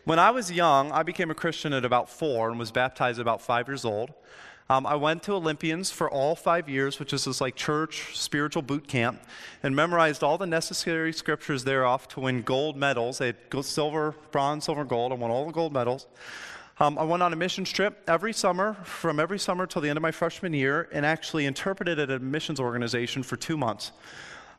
When 0.07 0.19
I 0.19 0.31
was 0.31 0.49
young, 0.49 0.93
I 0.93 1.03
became 1.03 1.31
a 1.31 1.35
Christian 1.35 1.73
at 1.73 1.83
about 1.83 2.09
four 2.09 2.49
and 2.49 2.57
was 2.57 2.71
baptized 2.71 3.19
about 3.19 3.41
five 3.41 3.67
years 3.67 3.83
old. 3.83 4.13
Um, 4.69 4.85
I 4.85 4.95
went 4.95 5.21
to 5.23 5.33
Olympians 5.33 5.91
for 5.91 6.09
all 6.09 6.33
five 6.33 6.69
years, 6.69 6.97
which 6.97 7.11
is 7.11 7.25
this 7.25 7.41
like 7.41 7.57
church 7.57 8.17
spiritual 8.17 8.61
boot 8.61 8.87
camp, 8.87 9.19
and 9.63 9.75
memorized 9.75 10.23
all 10.23 10.37
the 10.37 10.47
necessary 10.47 11.11
scriptures 11.11 11.65
thereof 11.65 12.07
to 12.07 12.21
win 12.21 12.41
gold 12.41 12.77
medals. 12.77 13.17
They 13.17 13.33
had 13.51 13.65
silver, 13.65 14.15
bronze, 14.31 14.63
silver, 14.63 14.85
gold. 14.85 15.11
I 15.11 15.15
won 15.15 15.29
all 15.29 15.45
the 15.45 15.51
gold 15.51 15.73
medals. 15.73 16.07
Um, 16.79 16.97
I 16.97 17.03
went 17.03 17.21
on 17.21 17.33
a 17.33 17.35
missions 17.35 17.69
trip 17.69 18.01
every 18.07 18.31
summer, 18.31 18.75
from 18.85 19.19
every 19.19 19.39
summer 19.39 19.67
till 19.67 19.81
the 19.81 19.89
end 19.89 19.97
of 19.97 20.03
my 20.03 20.11
freshman 20.11 20.53
year, 20.53 20.87
and 20.93 21.05
actually 21.05 21.45
interpreted 21.45 21.99
at 21.99 22.09
a 22.09 22.19
missions 22.19 22.61
organization 22.61 23.23
for 23.23 23.35
two 23.35 23.57
months. 23.57 23.91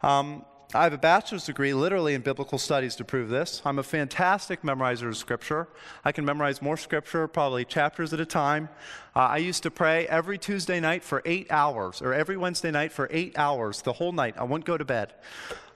Um, 0.02 0.44
I 0.74 0.84
have 0.84 0.92
a 0.92 0.98
bachelor's 0.98 1.46
degree 1.46 1.72
literally 1.72 2.12
in 2.12 2.20
biblical 2.20 2.58
studies 2.58 2.94
to 2.96 3.04
prove 3.04 3.30
this. 3.30 3.62
I'm 3.64 3.78
a 3.78 3.82
fantastic 3.82 4.60
memorizer 4.60 5.08
of 5.08 5.16
scripture. 5.16 5.66
I 6.04 6.12
can 6.12 6.26
memorize 6.26 6.60
more 6.60 6.76
scripture, 6.76 7.26
probably 7.26 7.64
chapters 7.64 8.12
at 8.12 8.20
a 8.20 8.26
time. 8.26 8.68
Uh, 9.16 9.20
I 9.20 9.38
used 9.38 9.62
to 9.62 9.70
pray 9.70 10.06
every 10.08 10.36
Tuesday 10.36 10.78
night 10.78 11.02
for 11.02 11.22
eight 11.24 11.50
hours, 11.50 12.02
or 12.02 12.12
every 12.12 12.36
Wednesday 12.36 12.70
night 12.70 12.92
for 12.92 13.08
eight 13.10 13.38
hours, 13.38 13.80
the 13.80 13.94
whole 13.94 14.12
night. 14.12 14.34
I 14.36 14.44
wouldn't 14.44 14.66
go 14.66 14.76
to 14.76 14.84
bed. 14.84 15.14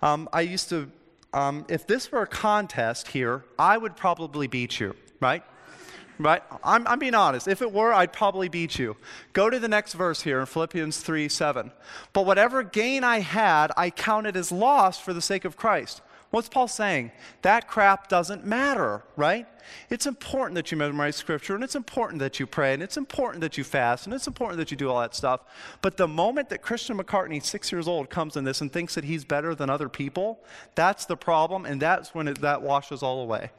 Um, 0.03 0.29
I 0.31 0.43
used 0.43 0.69
to, 0.69 0.91
um, 1.33 1.65
if 1.71 1.87
this 1.87 2.13
were 2.13 2.21
a 2.21 2.27
contest 2.27 3.09
here, 3.09 3.47
I 3.59 3.79
would 3.79 3.97
probably 3.97 4.47
beat 4.47 4.79
you, 4.79 4.95
right? 5.21 5.43
Right? 6.19 6.43
I'm, 6.63 6.87
I'm, 6.87 6.99
being 6.99 7.15
honest. 7.15 7.49
If 7.49 7.63
it 7.63 7.73
were, 7.73 7.93
I'd 7.93 8.13
probably 8.13 8.49
beat 8.49 8.79
you. 8.79 8.97
Go 9.33 9.51
to 9.51 9.59
the 9.59 9.69
next 9.69 9.95
verse 9.95 10.23
here 10.23 10.41
in 10.41 10.47
Philippians 10.47 10.99
3 10.99 11.29
7. 11.29 11.73
But 12.13 12.27
whatever 12.27 12.63
gain 12.63 13.05
I 13.05 13.21
had, 13.21 13.73
I 13.77 13.91
counted 13.91 14.37
as 14.37 14.53
loss 14.53 14.99
for 14.99 15.13
the 15.13 15.23
sake 15.23 15.45
of 15.45 15.57
Christ. 15.57 16.01
What's 16.31 16.49
Paul 16.49 16.69
saying? 16.69 17.13
That 17.43 17.69
crap 17.69 18.09
doesn't 18.09 18.47
matter, 18.47 19.03
right? 19.17 19.47
It's 19.91 20.07
important 20.07 20.55
that 20.57 20.71
you 20.71 20.79
memorize 20.79 21.17
scripture, 21.17 21.55
and 21.55 21.65
it's 21.65 21.75
important 21.75 22.21
that 22.21 22.41
you 22.41 22.47
pray, 22.47 22.75
and 22.75 22.83
it's 22.83 22.97
important 22.97 23.41
that 23.43 23.59
you 23.59 23.65
fast, 23.65 24.07
and 24.07 24.15
it's 24.15 24.27
important 24.27 24.59
that 24.59 24.71
you 24.71 24.77
do 24.77 24.91
all 24.91 25.01
that 25.01 25.15
stuff. 25.15 25.41
But 25.81 25.97
the 25.97 26.09
moment 26.09 26.49
that 26.51 26.63
Christian 26.63 26.99
McCartney, 26.99 27.43
six 27.43 27.73
years 27.73 27.89
old, 27.89 28.11
comes 28.11 28.37
in 28.37 28.45
this 28.45 28.61
and 28.61 28.73
thinks 28.73 28.95
that 28.95 29.05
he's 29.05 29.25
better 29.25 29.55
than 29.55 29.71
other 29.71 29.89
people, 29.89 30.41
that's 30.75 31.05
the 31.07 31.17
problem, 31.17 31.67
and 31.67 31.81
that's 31.81 32.15
when 32.15 32.29
it, 32.29 32.41
that 32.41 32.63
washes 32.63 33.03
all 33.03 33.21
away. 33.23 33.51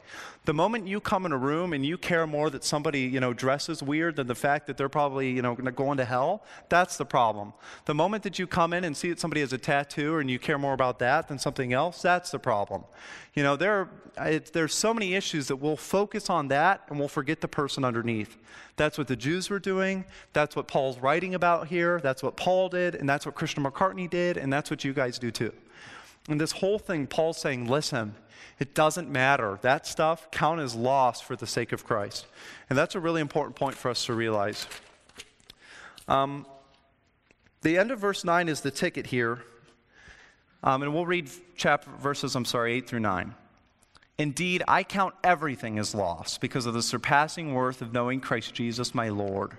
The 0.44 0.52
moment 0.52 0.86
you 0.86 1.00
come 1.00 1.24
in 1.24 1.32
a 1.32 1.38
room 1.38 1.72
and 1.72 1.86
you 1.86 1.96
care 1.96 2.26
more 2.26 2.50
that 2.50 2.64
somebody, 2.64 3.00
you 3.00 3.18
know, 3.18 3.32
dresses 3.32 3.82
weird 3.82 4.16
than 4.16 4.26
the 4.26 4.34
fact 4.34 4.66
that 4.66 4.76
they're 4.76 4.90
probably, 4.90 5.30
you 5.30 5.40
know, 5.40 5.54
going 5.54 5.96
to 5.96 6.04
hell, 6.04 6.44
that's 6.68 6.98
the 6.98 7.06
problem. 7.06 7.54
The 7.86 7.94
moment 7.94 8.24
that 8.24 8.38
you 8.38 8.46
come 8.46 8.74
in 8.74 8.84
and 8.84 8.94
see 8.94 9.08
that 9.08 9.18
somebody 9.18 9.40
has 9.40 9.54
a 9.54 9.58
tattoo 9.58 10.18
and 10.18 10.30
you 10.30 10.38
care 10.38 10.58
more 10.58 10.74
about 10.74 10.98
that 10.98 11.28
than 11.28 11.38
something 11.38 11.72
else, 11.72 12.02
that's 12.02 12.30
the 12.30 12.38
problem. 12.38 12.84
You 13.32 13.42
know, 13.42 13.56
there, 13.56 13.88
it, 14.18 14.52
there's 14.52 14.74
so 14.74 14.92
many 14.92 15.14
issues 15.14 15.48
that 15.48 15.56
we'll 15.56 15.78
focus 15.94 16.28
on 16.28 16.48
that 16.48 16.82
and 16.88 16.98
we'll 16.98 17.06
forget 17.06 17.40
the 17.40 17.46
person 17.46 17.84
underneath. 17.84 18.36
That's 18.74 18.98
what 18.98 19.06
the 19.06 19.14
Jews 19.14 19.48
were 19.48 19.60
doing. 19.60 20.04
That's 20.32 20.56
what 20.56 20.66
Paul's 20.66 20.98
writing 20.98 21.36
about 21.36 21.68
here. 21.68 22.00
That's 22.00 22.20
what 22.20 22.36
Paul 22.36 22.68
did, 22.68 22.96
and 22.96 23.08
that's 23.08 23.24
what 23.24 23.36
Christian 23.36 23.62
McCartney 23.62 24.10
did, 24.10 24.36
and 24.36 24.52
that's 24.52 24.72
what 24.72 24.82
you 24.82 24.92
guys 24.92 25.20
do 25.20 25.30
too. 25.30 25.52
And 26.28 26.40
this 26.40 26.50
whole 26.50 26.80
thing, 26.80 27.06
Paul's 27.06 27.38
saying, 27.38 27.68
listen, 27.68 28.16
it 28.58 28.74
doesn't 28.74 29.08
matter. 29.08 29.60
That 29.62 29.86
stuff 29.86 30.32
count 30.32 30.58
as 30.58 30.74
loss 30.74 31.20
for 31.20 31.36
the 31.36 31.46
sake 31.46 31.70
of 31.70 31.84
Christ. 31.84 32.26
And 32.68 32.76
that's 32.76 32.96
a 32.96 33.00
really 33.00 33.20
important 33.20 33.54
point 33.54 33.76
for 33.76 33.88
us 33.88 34.04
to 34.06 34.14
realize. 34.14 34.66
Um, 36.08 36.44
the 37.62 37.78
end 37.78 37.92
of 37.92 38.00
verse 38.00 38.24
9 38.24 38.48
is 38.48 38.62
the 38.62 38.72
ticket 38.72 39.06
here. 39.06 39.44
Um, 40.64 40.82
and 40.82 40.92
we'll 40.92 41.06
read 41.06 41.30
chapter 41.56 41.88
verses, 42.00 42.34
I'm 42.34 42.46
sorry, 42.46 42.72
8 42.72 42.88
through 42.88 42.98
9. 42.98 43.34
Indeed, 44.18 44.62
I 44.68 44.84
count 44.84 45.14
everything 45.24 45.78
as 45.78 45.94
loss 45.94 46.38
because 46.38 46.66
of 46.66 46.74
the 46.74 46.82
surpassing 46.82 47.52
worth 47.52 47.82
of 47.82 47.92
knowing 47.92 48.20
Christ 48.20 48.54
Jesus 48.54 48.94
my 48.94 49.08
Lord. 49.08 49.58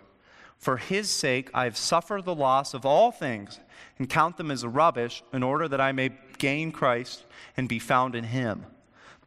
For 0.58 0.78
his 0.78 1.10
sake, 1.10 1.50
I 1.54 1.66
have 1.66 1.76
suffered 1.76 2.24
the 2.24 2.34
loss 2.34 2.74
of 2.74 2.86
all 2.86 3.12
things 3.12 3.60
and 4.00 4.10
count 4.10 4.38
them 4.38 4.52
as 4.52 4.66
rubbish 4.66 5.24
in 5.34 5.44
order 5.44 5.68
that 5.68 5.82
I 5.82 5.92
may 5.92 6.12
gain 6.38 6.72
Christ 6.72 7.26
and 7.58 7.68
be 7.68 7.80
found 7.80 8.16
in 8.16 8.24
him. 8.24 8.66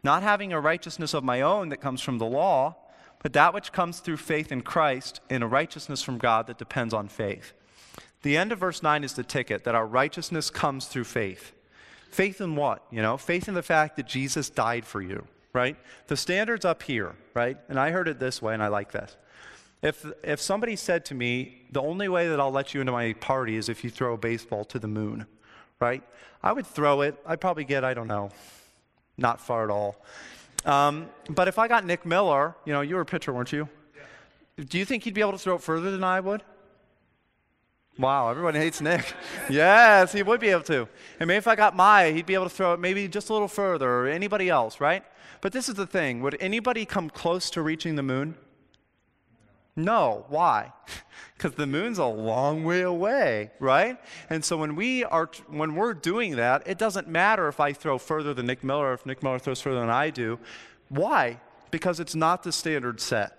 Not 0.03 0.23
having 0.23 0.53
a 0.53 0.61
righteousness 0.61 1.13
of 1.13 1.25
my 1.25 1.43
own 1.43 1.69
that 1.69 1.81
comes 1.81 2.01
from 2.01 2.19
the 2.19 2.27
law, 2.27 2.77
but 3.23 3.35
that 3.35 3.53
which 3.53 3.73
comes 3.73 4.01
through 4.01 4.17
faith 4.17 4.51
in 4.51 4.63
Christ 4.63 5.21
in 5.29 5.43
a 5.43 5.49
righteousness 5.49 6.03
from 6.03 6.19
God 6.19 6.47
that 6.47 6.59
depends 6.59 6.95
on 6.95 7.09
faith. 7.09 7.53
The 8.23 8.37
end 8.37 8.53
of 8.53 8.59
verse 8.59 8.83
9 8.83 9.05
is 9.05 9.15
the 9.15 9.25
ticket 9.25 9.65
that 9.65 9.75
our 9.75 9.87
righteousness 9.87 10.51
comes 10.51 10.87
through 10.87 11.05
faith. 11.05 11.53
Faith 12.11 12.41
in 12.41 12.57
what? 12.57 12.85
You 12.91 13.03
know, 13.03 13.17
faith 13.17 13.49
in 13.49 13.55
the 13.55 13.63
fact 13.63 13.97
that 13.97 14.07
Jesus 14.07 14.51
died 14.51 14.85
for 14.85 15.01
you, 15.01 15.27
right? 15.53 15.77
The 16.07 16.17
standard's 16.17 16.65
up 16.65 16.83
here, 16.83 17.15
right? 17.35 17.57
And 17.69 17.79
I 17.79 17.91
heard 17.91 18.09
it 18.09 18.19
this 18.19 18.41
way, 18.41 18.55
and 18.55 18.63
I 18.63 18.69
like 18.69 18.93
this. 18.93 19.17
If, 19.83 20.05
if 20.25 20.41
somebody 20.41 20.75
said 20.75 21.05
to 21.07 21.15
me, 21.15 21.67
the 21.71 21.81
only 21.81 22.09
way 22.09 22.29
that 22.29 22.41
I'll 22.41 22.51
let 22.51 22.75
you 22.75 22.81
into 22.81 22.93
my 22.93 23.13
party 23.15 23.57
is 23.57 23.69
if 23.69 23.85
you 23.85 23.91
throw 23.91 24.15
a 24.15 24.19
baseball 24.19 24.65
to 24.67 24.79
the 24.79 24.89
moon, 24.89 25.27
right? 25.79 26.03
I 26.43 26.53
would 26.53 26.67
throw 26.67 27.03
it. 27.03 27.17
I'd 27.25 27.41
probably 27.41 27.65
get, 27.65 27.85
I 27.85 27.95
don't 27.95 28.09
know, 28.09 28.31
not 29.17 29.41
far 29.41 29.65
at 29.65 29.71
all. 29.71 30.03
Um, 30.65 31.09
but 31.31 31.47
if 31.47 31.59
I 31.59 31.69
got 31.69 31.85
Nick 31.85 32.05
Miller, 32.05 32.57
you 32.65 32.73
know, 32.73 32.81
you 32.81 32.97
were 32.97 33.03
a 33.03 33.07
pitcher, 33.07 33.33
weren't 33.33 33.53
you? 33.53 33.69
Yeah. 33.97 34.65
Do 34.65 34.79
you 34.79 34.85
think 34.85 35.05
he'd 35.05 35.15
be 35.15 35.21
able 35.21 35.33
to 35.33 35.39
throw 35.39 35.55
it 35.55 35.63
further 35.63 35.91
than 35.91 36.03
I 36.03 36.19
would? 36.21 36.43
Wow, 37.99 38.31
everyone 38.31 38.55
hates 38.55 38.81
Nick. 38.81 39.13
yes, 39.51 40.13
he 40.13 40.23
would 40.23 40.41
be 40.41 40.49
able 40.49 40.63
to. 40.63 40.89
And 41.19 41.27
maybe 41.27 41.39
if 41.39 41.49
I 41.49 41.57
got 41.57 41.75
Maya, 41.75 42.13
he'd 42.13 42.27
be 42.27 42.35
able 42.35 42.45
to 42.45 42.51
throw 42.51 42.73
it 42.73 42.81
maybe 42.81 43.09
just 43.09 43.29
a 43.29 43.33
little 43.33 43.49
further, 43.49 43.91
or 43.91 44.07
anybody 44.07 44.49
else, 44.49 44.81
right? 44.81 45.03
But 45.41 45.53
this 45.53 45.69
is 45.69 45.75
the 45.75 45.87
thing 45.87 46.23
would 46.23 46.37
anybody 46.41 46.85
come 46.85 47.11
close 47.11 47.51
to 47.51 47.63
reaching 47.63 47.97
the 47.97 48.03
moon? 48.03 48.37
No. 49.77 50.25
Why? 50.29 50.73
Because 51.37 51.53
the 51.53 51.69
moon's 51.69 51.99
a 51.99 52.05
long 52.05 52.65
way 52.65 52.81
away, 52.81 53.53
right? 53.61 53.97
And 54.29 54.45
so 54.45 54.57
when 54.57 54.75
we 54.75 55.05
are 55.05 55.31
when 55.47 55.77
we're 55.77 55.95
doing 55.95 56.35
that, 56.35 56.67
it 56.67 56.79
doesn't 56.79 57.07
matter 57.07 57.47
if 57.47 57.61
I 57.61 57.73
throw 57.73 57.97
further 57.97 58.35
than 58.35 58.47
Nick 58.47 58.65
Miller, 58.65 58.87
or 58.87 58.95
if 58.95 59.07
Nick 59.07 59.23
Miller 59.23 59.39
throws 59.39 59.61
further 59.61 59.79
than 59.79 59.89
I 59.89 60.11
do. 60.11 60.41
Why? 60.89 61.39
Because 61.71 62.01
it's 62.01 62.17
not 62.17 62.43
the 62.43 62.51
standard 62.51 63.01
set. 63.01 63.38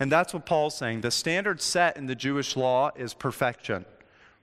And 0.00 0.12
that's 0.12 0.32
what 0.32 0.46
Paul's 0.46 0.76
saying. 0.76 1.00
The 1.00 1.10
standard 1.10 1.60
set 1.60 1.96
in 1.96 2.06
the 2.06 2.14
Jewish 2.14 2.56
law 2.56 2.90
is 2.96 3.14
perfection, 3.14 3.84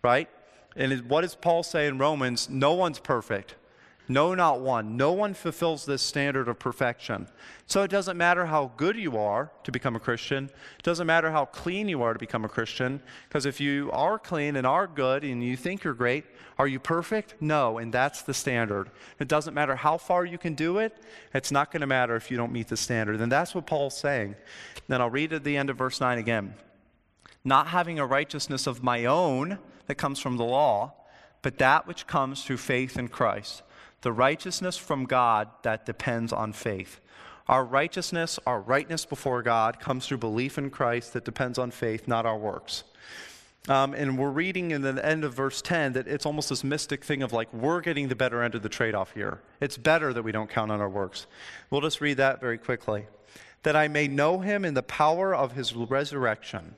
right? 0.04 0.30
And 0.76 1.10
what 1.10 1.22
does 1.22 1.36
Paul 1.36 1.64
say 1.64 1.88
in 1.88 1.98
Romans? 1.98 2.50
No 2.50 2.74
one's 2.74 3.00
perfect. 3.00 3.56
No, 4.08 4.36
not 4.36 4.62
one. 4.62 4.98
No 4.98 5.12
one 5.12 5.34
fulfills 5.34 5.86
this 5.86 6.02
standard 6.02 6.48
of 6.48 6.60
perfection. 6.60 7.28
So 7.66 7.82
it 7.82 7.90
doesn't 7.90 8.18
matter 8.18 8.46
how 8.46 8.72
good 8.78 8.96
you 8.96 9.18
are 9.18 9.52
to 9.64 9.72
become 9.72 9.96
a 9.96 10.00
Christian. 10.00 10.46
It 10.78 10.84
doesn't 10.84 11.08
matter 11.08 11.32
how 11.32 11.46
clean 11.46 11.90
you 11.90 12.04
are 12.04 12.14
to 12.14 12.20
become 12.20 12.46
a 12.46 12.50
Christian. 12.50 13.02
Because 13.28 13.48
if 13.48 13.60
you 13.60 13.90
are 13.92 14.20
clean 14.20 14.58
and 14.58 14.68
are 14.68 14.86
good 14.86 15.24
and 15.24 15.44
you 15.44 15.58
think 15.58 15.84
you're 15.84 15.96
great, 15.96 16.26
are 16.60 16.68
you 16.68 16.80
perfect? 16.80 17.36
No, 17.42 17.80
and 17.80 17.92
that's 17.92 18.22
the 18.22 18.34
standard. 18.34 18.92
It 19.20 19.28
doesn't 19.28 19.56
matter 19.56 19.76
how 19.76 19.98
far 19.98 20.24
you 20.24 20.38
can 20.38 20.54
do 20.54 20.78
it. 20.78 20.96
It's 21.34 21.52
not 21.52 21.72
going 21.72 21.82
to 21.82 21.88
matter 21.88 22.16
if 22.16 22.30
you 22.30 22.38
don't 22.38 22.52
meet 22.52 22.68
the 22.68 22.78
standard. 22.78 23.20
And 23.20 23.32
that's 23.32 23.56
what 23.56 23.66
Paul's 23.66 23.98
saying. 23.98 24.36
Then 24.88 25.02
I'll 25.02 25.10
read 25.10 25.34
at 25.34 25.44
the 25.44 25.58
end 25.58 25.72
of 25.72 25.78
verse 25.78 26.00
9 26.00 26.20
again. 26.20 26.54
Not 27.44 27.68
having 27.68 27.98
a 27.98 28.06
righteousness 28.06 28.68
of 28.68 28.84
my 28.84 29.06
own 29.06 29.58
that 29.88 29.96
comes 29.96 30.20
from 30.20 30.38
the 30.38 30.44
law, 30.44 30.94
but 31.42 31.58
that 31.58 31.88
which 31.88 32.06
comes 32.06 32.44
through 32.44 32.58
faith 32.58 32.98
in 32.98 33.08
Christ 33.08 33.64
the 34.02 34.12
righteousness 34.12 34.78
from 34.78 35.06
God 35.06 35.50
that 35.64 35.86
depends 35.86 36.32
on 36.32 36.54
faith. 36.54 37.00
Our 37.48 37.64
righteousness, 37.64 38.40
our 38.48 38.60
rightness 38.60 39.06
before 39.06 39.44
God, 39.44 39.80
comes 39.80 40.08
through 40.08 40.18
belief 40.18 40.58
in 40.58 40.70
Christ 40.72 41.14
that 41.14 41.26
depends 41.26 41.60
on 41.60 41.72
faith, 41.72 42.08
not 42.08 42.26
our 42.26 42.38
works. 42.38 42.84
Um, 43.68 43.94
and 43.94 44.18
we're 44.18 44.32
reading 44.32 44.72
in 44.72 44.82
the 44.82 45.04
end 45.04 45.24
of 45.24 45.34
verse 45.34 45.62
10 45.62 45.94
that 45.94 46.08
it's 46.08 46.26
almost 46.26 46.50
this 46.50 46.64
mystic 46.64 47.04
thing 47.04 47.24
of 47.24 47.34
like, 47.34 47.52
we're 47.52 47.82
getting 47.82 48.08
the 48.08 48.16
better 48.16 48.44
end 48.44 48.54
of 48.54 48.62
the 48.62 48.70
trade 48.70 48.94
off 48.94 49.14
here. 49.14 49.42
It's 49.60 49.78
better 49.78 50.14
that 50.14 50.24
we 50.24 50.32
don't 50.32 50.50
count 50.50 50.72
on 50.72 50.82
our 50.82 50.90
works. 50.90 51.26
We'll 51.70 51.82
just 51.82 52.02
read 52.02 52.18
that 52.18 52.40
very 52.40 52.58
quickly. 52.58 53.06
That 53.64 53.76
I 53.76 53.88
may 53.88 54.08
know 54.08 54.40
him 54.40 54.66
in 54.66 54.76
the 54.76 54.84
power 54.84 55.34
of 55.34 55.54
his 55.54 55.74
resurrection 55.74 56.76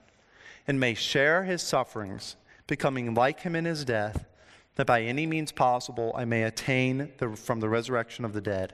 and 0.65 0.80
may 0.80 0.93
share 0.93 1.43
his 1.43 1.62
sufferings, 1.62 2.38
becoming 2.67 3.13
like 3.13 3.41
him 3.41 3.56
in 3.56 3.65
his 3.65 3.84
death 3.84 4.25
that 4.78 4.88
by 4.88 5.02
any 5.02 5.26
means 5.26 5.52
possible 5.52 6.13
I 6.16 6.26
may 6.26 6.44
attain 6.44 7.12
the, 7.18 7.36
from 7.36 7.60
the 7.60 7.70
resurrection 7.70 8.24
of 8.24 8.34
the 8.34 8.42
dead. 8.42 8.74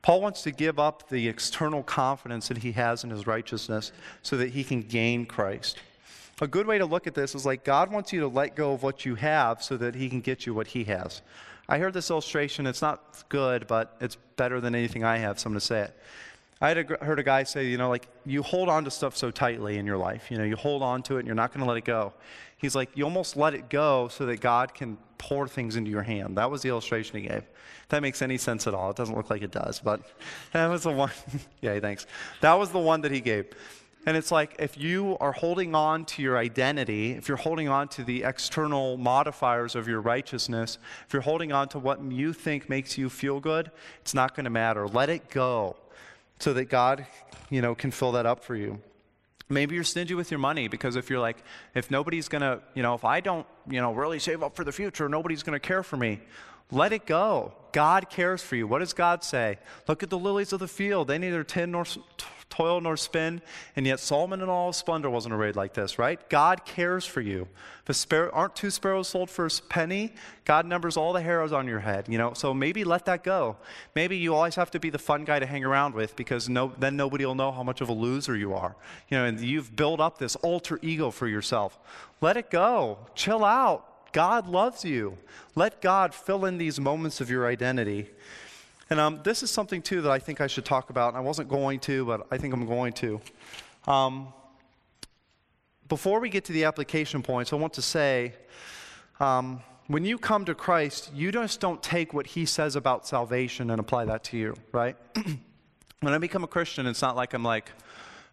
Paul 0.00 0.20
wants 0.20 0.42
to 0.42 0.52
give 0.52 0.78
up 0.78 1.08
the 1.08 1.28
external 1.28 1.82
confidence 1.82 2.48
that 2.48 2.58
he 2.58 2.72
has 2.72 3.02
in 3.04 3.10
his 3.10 3.26
righteousness 3.26 3.92
so 4.22 4.36
that 4.36 4.50
he 4.50 4.64
can 4.64 4.82
gain 4.82 5.26
Christ. 5.26 5.78
A 6.40 6.46
good 6.46 6.66
way 6.66 6.78
to 6.78 6.86
look 6.86 7.06
at 7.06 7.14
this 7.14 7.34
is 7.34 7.44
like 7.44 7.64
God 7.64 7.90
wants 7.90 8.12
you 8.12 8.20
to 8.20 8.28
let 8.28 8.54
go 8.54 8.72
of 8.72 8.82
what 8.82 9.04
you 9.04 9.16
have 9.16 9.62
so 9.62 9.76
that 9.78 9.94
he 9.94 10.08
can 10.08 10.20
get 10.20 10.46
you 10.46 10.54
what 10.54 10.68
he 10.68 10.84
has. 10.84 11.22
I 11.68 11.78
heard 11.78 11.92
this 11.92 12.10
illustration. 12.10 12.66
It's 12.66 12.82
not 12.82 13.24
good, 13.28 13.66
but 13.66 13.96
it's 14.00 14.16
better 14.36 14.60
than 14.60 14.74
anything 14.74 15.02
I 15.02 15.16
have, 15.18 15.40
so 15.40 15.48
I'm 15.48 15.54
going 15.54 15.60
to 15.60 15.66
say 15.66 15.80
it. 15.82 15.96
I 16.60 16.68
had 16.68 16.90
a, 16.90 17.04
heard 17.04 17.18
a 17.18 17.22
guy 17.22 17.42
say, 17.42 17.66
you 17.66 17.76
know, 17.76 17.90
like 17.90 18.08
you 18.24 18.42
hold 18.42 18.68
on 18.68 18.84
to 18.84 18.90
stuff 18.90 19.16
so 19.16 19.30
tightly 19.30 19.76
in 19.76 19.84
your 19.84 19.98
life. 19.98 20.30
You 20.30 20.38
know, 20.38 20.44
you 20.44 20.56
hold 20.56 20.82
on 20.82 21.02
to 21.04 21.16
it 21.16 21.20
and 21.20 21.26
you're 21.26 21.34
not 21.34 21.52
going 21.52 21.60
to 21.60 21.68
let 21.68 21.76
it 21.76 21.84
go. 21.84 22.14
He's 22.56 22.74
like, 22.74 22.90
you 22.94 23.04
almost 23.04 23.36
let 23.36 23.52
it 23.52 23.68
go 23.68 24.08
so 24.08 24.24
that 24.26 24.40
God 24.40 24.72
can 24.72 24.96
pour 25.18 25.46
things 25.46 25.76
into 25.76 25.90
your 25.90 26.02
hand. 26.02 26.38
That 26.38 26.50
was 26.50 26.62
the 26.62 26.70
illustration 26.70 27.20
he 27.20 27.28
gave. 27.28 27.42
If 27.42 27.88
that 27.90 28.00
makes 28.00 28.22
any 28.22 28.38
sense 28.38 28.66
at 28.66 28.72
all. 28.72 28.90
It 28.90 28.96
doesn't 28.96 29.14
look 29.14 29.28
like 29.28 29.42
it 29.42 29.50
does, 29.50 29.80
but 29.80 30.00
that 30.52 30.68
was 30.68 30.82
the 30.82 30.92
one. 30.92 31.10
yeah, 31.60 31.78
thanks. 31.78 32.06
That 32.40 32.54
was 32.54 32.70
the 32.70 32.78
one 32.78 33.02
that 33.02 33.12
he 33.12 33.20
gave. 33.20 33.46
And 34.06 34.16
it's 34.16 34.30
like 34.30 34.54
if 34.58 34.78
you 34.78 35.18
are 35.20 35.32
holding 35.32 35.74
on 35.74 36.04
to 36.06 36.22
your 36.22 36.38
identity, 36.38 37.12
if 37.12 37.28
you're 37.28 37.36
holding 37.36 37.68
on 37.68 37.88
to 37.88 38.04
the 38.04 38.22
external 38.22 38.96
modifiers 38.96 39.74
of 39.74 39.88
your 39.88 40.00
righteousness, 40.00 40.78
if 41.06 41.12
you're 41.12 41.22
holding 41.22 41.52
on 41.52 41.68
to 41.70 41.78
what 41.80 42.00
you 42.00 42.32
think 42.32 42.70
makes 42.70 42.96
you 42.96 43.10
feel 43.10 43.40
good, 43.40 43.70
it's 44.00 44.14
not 44.14 44.34
going 44.34 44.44
to 44.44 44.50
matter. 44.50 44.86
Let 44.86 45.10
it 45.10 45.28
go 45.28 45.76
so 46.38 46.52
that 46.52 46.66
God, 46.66 47.06
you 47.50 47.62
know, 47.62 47.74
can 47.74 47.90
fill 47.90 48.12
that 48.12 48.26
up 48.26 48.44
for 48.44 48.56
you. 48.56 48.80
Maybe 49.48 49.76
you're 49.76 49.84
stingy 49.84 50.14
with 50.14 50.30
your 50.30 50.40
money 50.40 50.66
because 50.66 50.96
if 50.96 51.08
you're 51.08 51.20
like, 51.20 51.36
if 51.74 51.90
nobody's 51.90 52.28
going 52.28 52.42
to, 52.42 52.60
you 52.74 52.82
know, 52.82 52.94
if 52.94 53.04
I 53.04 53.20
don't, 53.20 53.46
you 53.68 53.80
know, 53.80 53.92
really 53.92 54.18
save 54.18 54.42
up 54.42 54.56
for 54.56 54.64
the 54.64 54.72
future, 54.72 55.08
nobody's 55.08 55.42
going 55.42 55.54
to 55.54 55.60
care 55.60 55.82
for 55.82 55.96
me. 55.96 56.20
Let 56.72 56.92
it 56.92 57.06
go. 57.06 57.52
God 57.70 58.10
cares 58.10 58.42
for 58.42 58.56
you. 58.56 58.66
What 58.66 58.80
does 58.80 58.92
God 58.92 59.22
say? 59.22 59.58
Look 59.86 60.02
at 60.02 60.10
the 60.10 60.18
lilies 60.18 60.52
of 60.52 60.58
the 60.58 60.66
field. 60.66 61.06
They 61.06 61.18
neither 61.18 61.44
tend 61.44 61.72
nor 61.72 61.84
toil 62.56 62.80
nor 62.80 62.96
spin, 62.96 63.42
and 63.76 63.86
yet 63.86 64.00
Solomon 64.00 64.40
in 64.40 64.48
all 64.48 64.72
splendor 64.72 65.10
wasn't 65.10 65.34
arrayed 65.34 65.56
like 65.56 65.74
this, 65.74 65.98
right? 65.98 66.18
God 66.30 66.64
cares 66.64 67.04
for 67.04 67.20
you. 67.20 67.48
The 67.84 68.30
aren't 68.32 68.56
two 68.56 68.70
sparrows 68.70 69.08
sold 69.08 69.30
for 69.30 69.46
a 69.46 69.50
penny? 69.68 70.12
God 70.44 70.66
numbers 70.66 70.96
all 70.96 71.12
the 71.12 71.20
hairs 71.20 71.52
on 71.52 71.68
your 71.68 71.80
head, 71.80 72.06
you 72.08 72.18
know. 72.18 72.32
So 72.32 72.54
maybe 72.54 72.82
let 72.82 73.04
that 73.04 73.22
go. 73.22 73.56
Maybe 73.94 74.16
you 74.16 74.34
always 74.34 74.54
have 74.56 74.70
to 74.72 74.80
be 74.80 74.90
the 74.90 74.98
fun 74.98 75.24
guy 75.24 75.38
to 75.38 75.46
hang 75.46 75.64
around 75.64 75.94
with 75.94 76.16
because 76.16 76.48
no, 76.48 76.72
then 76.78 76.96
nobody 76.96 77.24
will 77.26 77.34
know 77.34 77.52
how 77.52 77.62
much 77.62 77.80
of 77.80 77.88
a 77.88 77.92
loser 77.92 78.36
you 78.36 78.54
are. 78.54 78.74
You 79.08 79.18
know, 79.18 79.24
and 79.26 79.38
you've 79.40 79.76
built 79.76 80.00
up 80.00 80.18
this 80.18 80.34
alter 80.36 80.78
ego 80.82 81.10
for 81.10 81.28
yourself. 81.28 81.78
Let 82.20 82.36
it 82.36 82.50
go. 82.50 82.98
Chill 83.14 83.44
out. 83.44 84.12
God 84.12 84.48
loves 84.48 84.84
you. 84.84 85.18
Let 85.54 85.82
God 85.82 86.14
fill 86.14 86.46
in 86.46 86.58
these 86.58 86.80
moments 86.80 87.20
of 87.20 87.28
your 87.30 87.46
identity. 87.46 88.10
And 88.88 89.00
um, 89.00 89.20
this 89.24 89.42
is 89.42 89.50
something, 89.50 89.82
too, 89.82 90.02
that 90.02 90.12
I 90.12 90.18
think 90.18 90.40
I 90.40 90.46
should 90.46 90.64
talk 90.64 90.90
about. 90.90 91.08
And 91.08 91.16
I 91.16 91.20
wasn't 91.20 91.48
going 91.48 91.80
to, 91.80 92.04
but 92.04 92.26
I 92.30 92.38
think 92.38 92.54
I'm 92.54 92.66
going 92.66 92.92
to. 92.94 93.20
Um, 93.86 94.32
before 95.88 96.20
we 96.20 96.28
get 96.28 96.44
to 96.46 96.52
the 96.52 96.64
application 96.64 97.22
points, 97.22 97.52
I 97.52 97.56
want 97.56 97.74
to 97.74 97.82
say 97.82 98.34
um, 99.20 99.60
when 99.86 100.04
you 100.04 100.18
come 100.18 100.44
to 100.44 100.54
Christ, 100.54 101.10
you 101.14 101.30
just 101.30 101.60
don't 101.60 101.82
take 101.82 102.12
what 102.12 102.26
he 102.26 102.44
says 102.44 102.76
about 102.76 103.06
salvation 103.06 103.70
and 103.70 103.78
apply 103.78 104.04
that 104.06 104.24
to 104.24 104.36
you, 104.36 104.54
right? 104.72 104.96
when 106.00 106.12
I 106.12 106.18
become 106.18 106.44
a 106.44 106.48
Christian, 106.48 106.86
it's 106.86 107.02
not 107.02 107.16
like 107.16 107.34
I'm 107.34 107.44
like, 107.44 107.70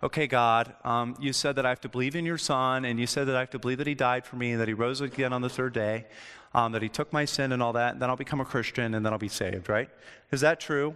okay, 0.02 0.28
God, 0.28 0.74
um, 0.84 1.16
you 1.20 1.32
said 1.32 1.56
that 1.56 1.66
I 1.66 1.70
have 1.70 1.82
to 1.82 1.90
believe 1.90 2.16
in 2.16 2.26
your 2.26 2.38
Son, 2.38 2.86
and 2.86 3.00
you 3.00 3.08
said 3.08 3.28
that 3.28 3.36
I 3.36 3.40
have 3.40 3.52
to 3.52 3.60
believe 3.60 3.78
that 3.78 3.88
He 3.88 3.96
died 3.96 4.26
for 4.26 4.36
me, 4.36 4.52
and 4.52 4.62
that 4.62 4.68
He 4.68 4.74
rose 4.74 5.00
again 5.00 5.32
on 5.32 5.42
the 5.42 5.50
third 5.50 5.74
day, 5.74 6.06
um, 6.54 6.72
that 6.74 6.82
He 6.82 6.90
took 6.90 7.12
my 7.12 7.26
sin 7.26 7.52
and 7.52 7.62
all 7.62 7.74
that, 7.74 7.94
and 7.94 8.02
then 8.02 8.10
I'll 8.10 8.16
become 8.16 8.42
a 8.42 8.46
Christian, 8.46 8.94
and 8.94 9.06
then 9.06 9.14
I'll 9.14 9.20
be 9.20 9.28
saved, 9.28 9.70
right? 9.70 9.90
Is 10.32 10.42
that 10.42 10.60
true? 10.60 10.96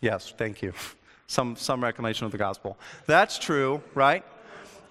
Yes, 0.00 0.34
thank 0.36 0.62
you. 0.62 0.72
Some, 1.28 1.56
some 1.56 1.82
reclamation 1.82 2.26
of 2.26 2.32
the 2.32 2.36
gospel. 2.36 2.76
That's 3.06 3.38
true, 3.38 3.80
right? 3.94 4.22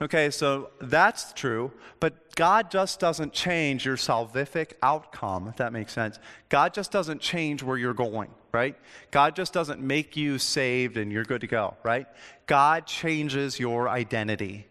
Okay, 0.02 0.32
so 0.32 0.72
that's 0.80 1.34
true, 1.34 1.72
but 2.00 2.36
God 2.36 2.72
just 2.72 3.00
doesn't 3.00 3.32
change 3.32 3.86
your 3.86 3.98
salvific 3.98 4.74
outcome, 4.82 5.48
if 5.48 5.58
that 5.58 5.72
makes 5.72 5.94
sense. 5.94 6.18
God 6.50 6.74
just 6.74 6.92
doesn't 6.92 7.22
change 7.22 7.62
where 7.62 7.78
you're 7.78 7.94
going, 7.94 8.32
right? 8.52 8.76
God 9.12 9.36
just 9.36 9.54
doesn't 9.54 9.80
make 9.80 10.18
you 10.18 10.40
saved 10.40 10.98
and 10.98 11.12
you're 11.12 11.26
good 11.26 11.42
to 11.42 11.48
go, 11.48 11.76
right? 11.84 12.08
God 12.48 12.88
changes 12.88 13.60
your 13.60 13.88
identity. 13.88 14.66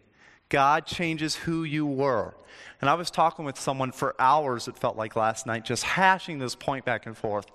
God 0.50 0.84
changes 0.84 1.34
who 1.34 1.64
you 1.64 1.86
were. 1.86 2.34
And 2.80 2.90
I 2.90 2.94
was 2.94 3.10
talking 3.10 3.44
with 3.44 3.58
someone 3.58 3.92
for 3.92 4.14
hours, 4.18 4.68
it 4.68 4.76
felt 4.76 4.96
like 4.96 5.16
last 5.16 5.46
night, 5.46 5.64
just 5.64 5.82
hashing 5.82 6.38
this 6.38 6.54
point 6.54 6.84
back 6.84 7.06
and 7.06 7.16
forth. 7.16 7.46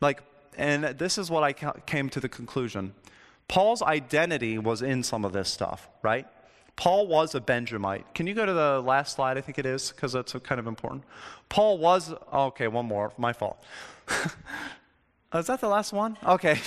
Like, 0.00 0.22
and 0.56 0.84
this 0.84 1.18
is 1.18 1.30
what 1.30 1.42
I 1.42 1.52
came 1.52 2.08
to 2.10 2.20
the 2.20 2.28
conclusion. 2.28 2.94
Paul's 3.46 3.82
identity 3.82 4.58
was 4.58 4.82
in 4.82 5.02
some 5.02 5.24
of 5.24 5.32
this 5.32 5.48
stuff, 5.48 5.88
right? 6.02 6.26
Paul 6.76 7.06
was 7.06 7.34
a 7.34 7.40
Benjamite. 7.40 8.14
Can 8.14 8.26
you 8.26 8.34
go 8.34 8.46
to 8.46 8.52
the 8.52 8.80
last 8.80 9.16
slide? 9.16 9.36
I 9.36 9.40
think 9.40 9.58
it 9.58 9.66
is, 9.66 9.90
because 9.90 10.12
that's 10.12 10.32
kind 10.44 10.58
of 10.58 10.66
important. 10.66 11.04
Paul 11.48 11.78
was, 11.78 12.14
okay, 12.32 12.68
one 12.68 12.86
more, 12.86 13.12
my 13.18 13.32
fault. 13.32 13.64
is 15.34 15.46
that 15.46 15.60
the 15.60 15.68
last 15.68 15.92
one? 15.92 16.16
Okay, 16.24 16.60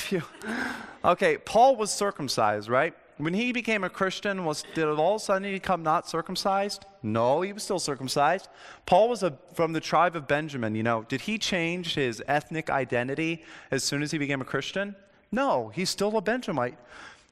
okay, 1.06 1.38
Paul 1.38 1.76
was 1.76 1.94
circumcised, 1.94 2.68
right? 2.68 2.94
When 3.18 3.34
he 3.34 3.52
became 3.52 3.84
a 3.84 3.90
Christian, 3.90 4.46
was 4.46 4.64
did 4.74 4.86
all 4.86 5.16
of 5.16 5.22
a 5.22 5.24
sudden 5.24 5.44
he 5.44 5.52
become 5.52 5.84
not 5.84 6.10
circumcised? 6.10 6.86
No, 7.04 7.42
he 7.42 7.54
was 7.54 7.64
still 7.64 7.80
circumcised. 7.80 8.48
Paul 8.86 9.10
was 9.10 9.22
a, 9.22 9.38
from 9.54 9.74
the 9.74 9.80
tribe 9.80 10.16
of 10.16 10.28
Benjamin. 10.28 10.76
You 10.76 10.84
know, 10.84 11.06
did 11.08 11.22
he 11.22 11.38
change 11.38 11.96
his 11.96 12.24
ethnic 12.28 12.70
identity 12.70 13.44
as 13.70 13.84
soon 13.84 14.02
as 14.02 14.12
he 14.12 14.18
became 14.18 14.42
a 14.42 14.46
Christian? 14.46 14.96
No, 15.32 15.70
he's 15.70 15.90
still 15.90 16.18
a 16.18 16.22
Benjamite. 16.22 16.78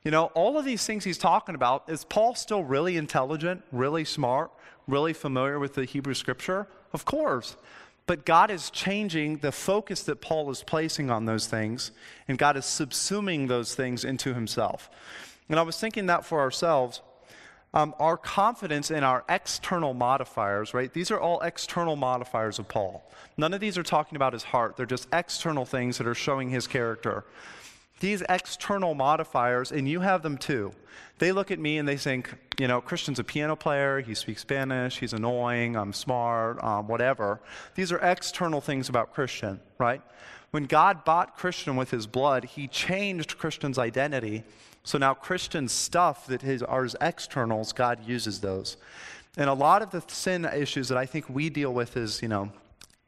You 0.04 0.12
know, 0.12 0.26
all 0.28 0.58
of 0.58 0.64
these 0.64 0.86
things 0.86 1.04
he's 1.04 1.18
talking 1.18 1.56
about, 1.56 1.90
is 1.90 2.06
Paul 2.06 2.36
still 2.36 2.64
really 2.64 2.96
intelligent, 2.96 3.64
really 3.72 4.06
smart, 4.06 4.52
really 4.88 5.14
familiar 5.14 5.60
with 5.60 5.74
the 5.74 5.86
Hebrew 5.86 6.14
scripture? 6.14 6.68
Of 6.94 7.04
course. 7.04 7.58
But 8.06 8.26
God 8.26 8.50
is 8.50 8.72
changing 8.72 9.38
the 9.38 9.52
focus 9.52 10.02
that 10.04 10.22
Paul 10.22 10.50
is 10.50 10.64
placing 10.64 11.12
on 11.12 11.26
those 11.26 11.46
things, 11.46 11.92
and 12.28 12.38
God 12.38 12.58
is 12.58 12.66
subsuming 12.66 13.48
those 13.48 13.76
things 13.76 14.04
into 14.04 14.34
himself. 14.34 14.90
And 15.50 15.60
I 15.60 15.64
was 15.64 15.80
thinking 15.80 16.06
that 16.06 16.26
for 16.26 16.40
ourselves, 16.40 17.02
um, 17.74 17.94
our 18.00 18.18
confidence 18.18 18.90
in 18.90 19.04
our 19.04 19.24
external 19.30 19.94
modifiers, 19.94 20.74
right? 20.74 20.92
These 20.92 21.12
are 21.12 21.20
all 21.20 21.42
external 21.42 21.96
modifiers 21.96 22.58
of 22.58 22.68
Paul. 22.68 23.04
None 23.38 23.54
of 23.54 23.60
these 23.60 23.78
are 23.78 23.84
talking 23.84 24.16
about 24.16 24.34
his 24.34 24.44
heart, 24.44 24.78
they're 24.78 24.86
just 24.86 25.08
external 25.14 25.66
things 25.66 25.98
that 25.98 26.08
are 26.08 26.16
showing 26.16 26.50
his 26.50 26.68
character 26.68 27.26
these 28.00 28.24
external 28.30 28.96
modifiers, 28.96 29.72
and 29.72 29.88
you 29.88 30.00
have 30.00 30.22
them 30.22 30.38
too. 30.38 30.72
They 31.20 31.32
look 31.32 31.52
at 31.52 31.60
me 31.60 31.78
and 31.78 31.88
they 31.88 31.98
think, 31.98 32.34
you 32.58 32.68
know, 32.68 32.82
Christian's 32.82 33.20
a 33.20 33.24
piano 33.24 33.56
player, 33.56 34.00
he 34.00 34.14
speaks 34.14 34.42
Spanish, 34.42 35.00
he's 35.00 35.14
annoying, 35.14 35.76
I'm 35.76 35.94
smart, 35.94 36.64
um, 36.64 36.88
whatever. 36.88 37.42
These 37.76 37.92
are 37.92 38.00
external 38.00 38.62
things 38.62 38.90
about 38.90 39.14
Christian, 39.14 39.60
right? 39.78 40.02
When 40.52 40.66
God 40.66 41.04
bought 41.04 41.38
Christian 41.38 41.76
with 41.76 41.92
his 41.92 42.08
blood, 42.08 42.46
he 42.46 42.68
changed 42.68 43.38
Christian's 43.38 43.78
identity. 43.78 44.44
So 44.90 44.98
now 44.98 45.14
Christian 45.14 45.68
stuff 45.68 46.26
that 46.26 46.42
is 46.42 46.64
his 46.64 46.96
externals, 47.00 47.74
God 47.74 48.00
uses 48.08 48.42
those. 48.42 48.78
And 49.38 49.48
a 49.48 49.54
lot 49.54 49.84
of 49.84 49.92
the 49.92 50.02
sin 50.08 50.46
issues 50.46 50.88
that 50.88 50.98
I 50.98 51.06
think 51.06 51.30
we 51.30 51.52
deal 51.52 51.72
with 51.72 51.96
is, 51.96 52.24
you 52.24 52.28
know, 52.28 52.52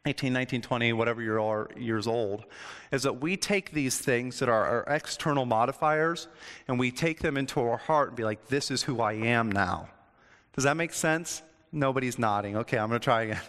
18, 0.06 0.32
19, 0.32 0.62
20, 0.62 0.94
whatever 0.94 1.24
you 1.24 1.42
are 1.42 1.72
years 1.76 2.06
old, 2.06 2.46
is 2.92 3.02
that 3.02 3.20
we 3.20 3.36
take 3.36 3.72
these 3.72 3.98
things 3.98 4.38
that 4.38 4.48
are 4.48 4.64
our 4.64 4.96
external 4.96 5.48
modifiers 5.48 6.28
and 6.68 6.78
we 6.78 6.92
take 6.92 7.22
them 7.22 7.36
into 7.36 7.60
our 7.60 7.78
heart 7.78 8.10
and 8.10 8.16
be 8.16 8.24
like, 8.24 8.46
this 8.46 8.70
is 8.70 8.84
who 8.84 9.02
I 9.02 9.14
am 9.14 9.52
now. 9.52 9.90
Does 10.54 10.66
that 10.66 10.78
make 10.78 10.94
sense? 10.94 11.42
Nobody's 11.72 12.20
nodding. 12.20 12.58
Okay, 12.58 12.78
I'm 12.78 12.90
going 12.90 13.00
to 13.00 13.04
try 13.04 13.24
again. 13.24 13.42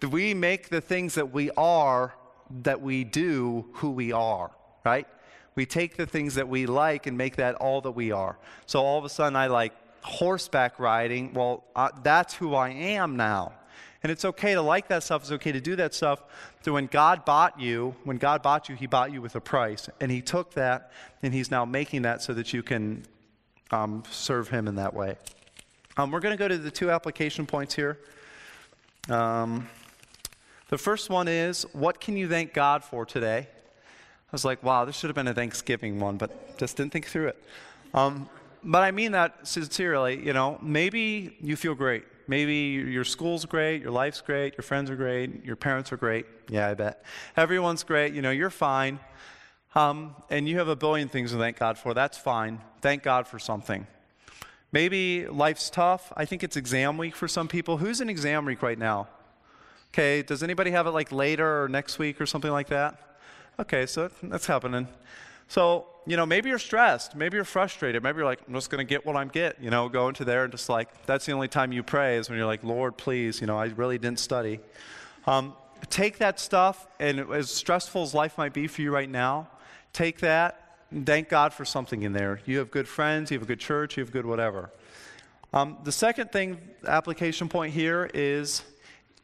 do 0.00 0.08
we 0.10 0.34
make 0.34 0.68
the 0.68 0.82
things 0.82 1.14
that 1.14 1.32
we 1.32 1.50
are, 1.56 2.14
that 2.64 2.82
we 2.82 3.04
do, 3.04 3.64
who 3.72 3.92
we 3.92 4.12
are, 4.12 4.50
right? 4.84 5.06
We 5.56 5.66
take 5.66 5.96
the 5.96 6.06
things 6.06 6.34
that 6.36 6.48
we 6.48 6.66
like 6.66 7.06
and 7.06 7.18
make 7.18 7.36
that 7.36 7.56
all 7.56 7.80
that 7.80 7.92
we 7.92 8.12
are. 8.12 8.38
So 8.66 8.80
all 8.80 8.98
of 8.98 9.04
a 9.04 9.08
sudden, 9.08 9.34
I 9.34 9.48
like 9.48 9.72
horseback 10.02 10.78
riding. 10.78 11.32
Well, 11.32 11.64
uh, 11.74 11.88
that's 12.02 12.34
who 12.34 12.54
I 12.54 12.68
am 12.68 13.16
now. 13.16 13.52
And 14.02 14.12
it's 14.12 14.24
okay 14.24 14.54
to 14.54 14.60
like 14.60 14.88
that 14.88 15.02
stuff. 15.02 15.22
It's 15.22 15.32
okay 15.32 15.52
to 15.52 15.60
do 15.60 15.74
that 15.76 15.94
stuff. 15.94 16.22
So 16.62 16.74
when 16.74 16.86
God 16.86 17.24
bought 17.24 17.58
you, 17.58 17.96
when 18.04 18.18
God 18.18 18.42
bought 18.42 18.68
you, 18.68 18.76
He 18.76 18.86
bought 18.86 19.12
you 19.12 19.20
with 19.20 19.34
a 19.34 19.40
price. 19.40 19.88
And 20.00 20.12
He 20.12 20.20
took 20.20 20.52
that 20.54 20.92
and 21.22 21.34
He's 21.34 21.50
now 21.50 21.64
making 21.64 22.02
that 22.02 22.22
so 22.22 22.34
that 22.34 22.52
you 22.52 22.62
can 22.62 23.04
um, 23.70 24.04
serve 24.10 24.48
Him 24.48 24.68
in 24.68 24.76
that 24.76 24.94
way. 24.94 25.16
Um, 25.96 26.10
we're 26.10 26.20
going 26.20 26.36
to 26.36 26.38
go 26.38 26.46
to 26.46 26.58
the 26.58 26.70
two 26.70 26.90
application 26.90 27.46
points 27.46 27.74
here. 27.74 27.98
Um, 29.08 29.68
the 30.68 30.78
first 30.78 31.08
one 31.08 31.28
is 31.28 31.62
what 31.72 31.98
can 31.98 32.16
you 32.16 32.28
thank 32.28 32.52
God 32.52 32.84
for 32.84 33.06
today? 33.06 33.48
I 34.28 34.32
was 34.32 34.44
like, 34.44 34.62
wow, 34.62 34.84
this 34.84 34.96
should 34.96 35.08
have 35.08 35.14
been 35.14 35.28
a 35.28 35.34
Thanksgiving 35.34 36.00
one, 36.00 36.16
but 36.16 36.58
just 36.58 36.76
didn't 36.76 36.92
think 36.92 37.06
through 37.06 37.28
it. 37.28 37.44
Um, 37.94 38.28
but 38.64 38.82
I 38.82 38.90
mean 38.90 39.12
that 39.12 39.46
sincerely. 39.46 40.24
You 40.24 40.32
know, 40.32 40.58
maybe 40.60 41.36
you 41.40 41.54
feel 41.54 41.74
great. 41.74 42.04
Maybe 42.28 42.54
your 42.54 43.04
school's 43.04 43.44
great, 43.44 43.82
your 43.82 43.92
life's 43.92 44.20
great, 44.20 44.56
your 44.56 44.62
friends 44.62 44.90
are 44.90 44.96
great, 44.96 45.44
your 45.44 45.54
parents 45.54 45.92
are 45.92 45.96
great. 45.96 46.26
Yeah, 46.48 46.68
I 46.68 46.74
bet. 46.74 47.04
Everyone's 47.36 47.84
great. 47.84 48.14
You 48.14 48.22
know, 48.22 48.32
you're 48.32 48.50
fine. 48.50 48.98
Um, 49.76 50.16
and 50.28 50.48
you 50.48 50.58
have 50.58 50.66
a 50.66 50.74
billion 50.74 51.08
things 51.08 51.30
to 51.30 51.38
thank 51.38 51.58
God 51.58 51.78
for. 51.78 51.94
That's 51.94 52.18
fine. 52.18 52.60
Thank 52.80 53.04
God 53.04 53.28
for 53.28 53.38
something. 53.38 53.86
Maybe 54.72 55.26
life's 55.28 55.70
tough. 55.70 56.12
I 56.16 56.24
think 56.24 56.42
it's 56.42 56.56
exam 56.56 56.98
week 56.98 57.14
for 57.14 57.28
some 57.28 57.46
people. 57.46 57.76
Who's 57.76 58.00
in 58.00 58.08
exam 58.08 58.44
week 58.44 58.62
right 58.62 58.78
now? 58.78 59.06
Okay, 59.92 60.22
does 60.22 60.42
anybody 60.42 60.72
have 60.72 60.86
it 60.86 60.90
like 60.90 61.12
later 61.12 61.62
or 61.62 61.68
next 61.68 61.98
week 61.98 62.20
or 62.20 62.26
something 62.26 62.50
like 62.50 62.68
that? 62.68 63.15
Okay, 63.58 63.86
so 63.86 64.10
that's 64.22 64.46
happening. 64.46 64.86
So, 65.48 65.86
you 66.06 66.16
know, 66.16 66.26
maybe 66.26 66.50
you're 66.50 66.58
stressed. 66.58 67.14
Maybe 67.14 67.36
you're 67.36 67.44
frustrated. 67.44 68.02
Maybe 68.02 68.18
you're 68.18 68.26
like, 68.26 68.40
I'm 68.46 68.52
just 68.52 68.68
going 68.68 68.84
to 68.86 68.88
get 68.88 69.06
what 69.06 69.16
I'm 69.16 69.28
get. 69.28 69.62
You 69.62 69.70
know, 69.70 69.88
go 69.88 70.08
into 70.08 70.26
there 70.26 70.44
and 70.44 70.52
just 70.52 70.68
like, 70.68 71.06
that's 71.06 71.24
the 71.24 71.32
only 71.32 71.48
time 71.48 71.72
you 71.72 71.82
pray 71.82 72.16
is 72.16 72.28
when 72.28 72.36
you're 72.36 72.46
like, 72.46 72.62
Lord, 72.62 72.98
please, 72.98 73.40
you 73.40 73.46
know, 73.46 73.58
I 73.58 73.66
really 73.66 73.96
didn't 73.96 74.20
study. 74.20 74.60
Um, 75.26 75.54
take 75.88 76.18
that 76.18 76.38
stuff, 76.38 76.86
and 77.00 77.20
as 77.32 77.50
stressful 77.50 78.02
as 78.02 78.12
life 78.12 78.36
might 78.36 78.52
be 78.52 78.66
for 78.66 78.82
you 78.82 78.92
right 78.92 79.08
now, 79.08 79.48
take 79.92 80.20
that 80.20 80.78
and 80.90 81.06
thank 81.06 81.28
God 81.28 81.52
for 81.52 81.64
something 81.64 82.02
in 82.02 82.12
there. 82.12 82.40
You 82.44 82.58
have 82.58 82.70
good 82.70 82.86
friends, 82.86 83.30
you 83.30 83.38
have 83.38 83.42
a 83.42 83.46
good 83.46 83.60
church, 83.60 83.96
you 83.96 84.04
have 84.04 84.12
good 84.12 84.26
whatever. 84.26 84.70
Um, 85.52 85.78
the 85.82 85.92
second 85.92 86.30
thing, 86.30 86.58
application 86.86 87.48
point 87.48 87.72
here 87.72 88.10
is 88.12 88.62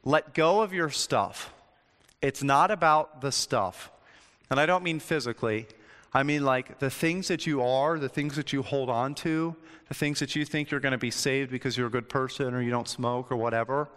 let 0.05 0.35
go 0.35 0.63
of 0.63 0.73
your 0.73 0.91
stuff. 0.91 1.53
It's 2.21 2.43
not 2.43 2.71
about 2.71 3.21
the 3.21 3.31
stuff. 3.31 3.92
And 4.53 4.61
I 4.61 4.67
don't 4.67 4.85
mean 4.85 5.01
physically. 5.01 5.67
I 6.13 6.25
mean, 6.25 6.45
like 6.45 6.79
the 6.79 6.91
things 6.91 7.29
that 7.29 7.47
you 7.47 7.63
are, 7.63 7.99
the 7.99 8.11
things 8.11 8.37
that 8.37 8.53
you 8.53 8.61
hold 8.61 8.91
on 8.91 9.15
to, 9.15 9.57
the 9.89 9.95
things 9.95 10.19
that 10.19 10.37
you 10.37 10.45
think 10.45 10.71
you're 10.71 10.79
going 10.79 10.93
to 10.93 10.99
be 10.99 11.11
saved 11.11 11.51
because 11.51 11.75
you're 11.75 11.87
a 11.87 11.91
good 11.91 12.11
person 12.11 12.53
or 12.53 12.61
you 12.61 12.71
don't 12.71 12.87
smoke 12.87 13.33
or 13.33 13.37
whatever. 13.37 13.89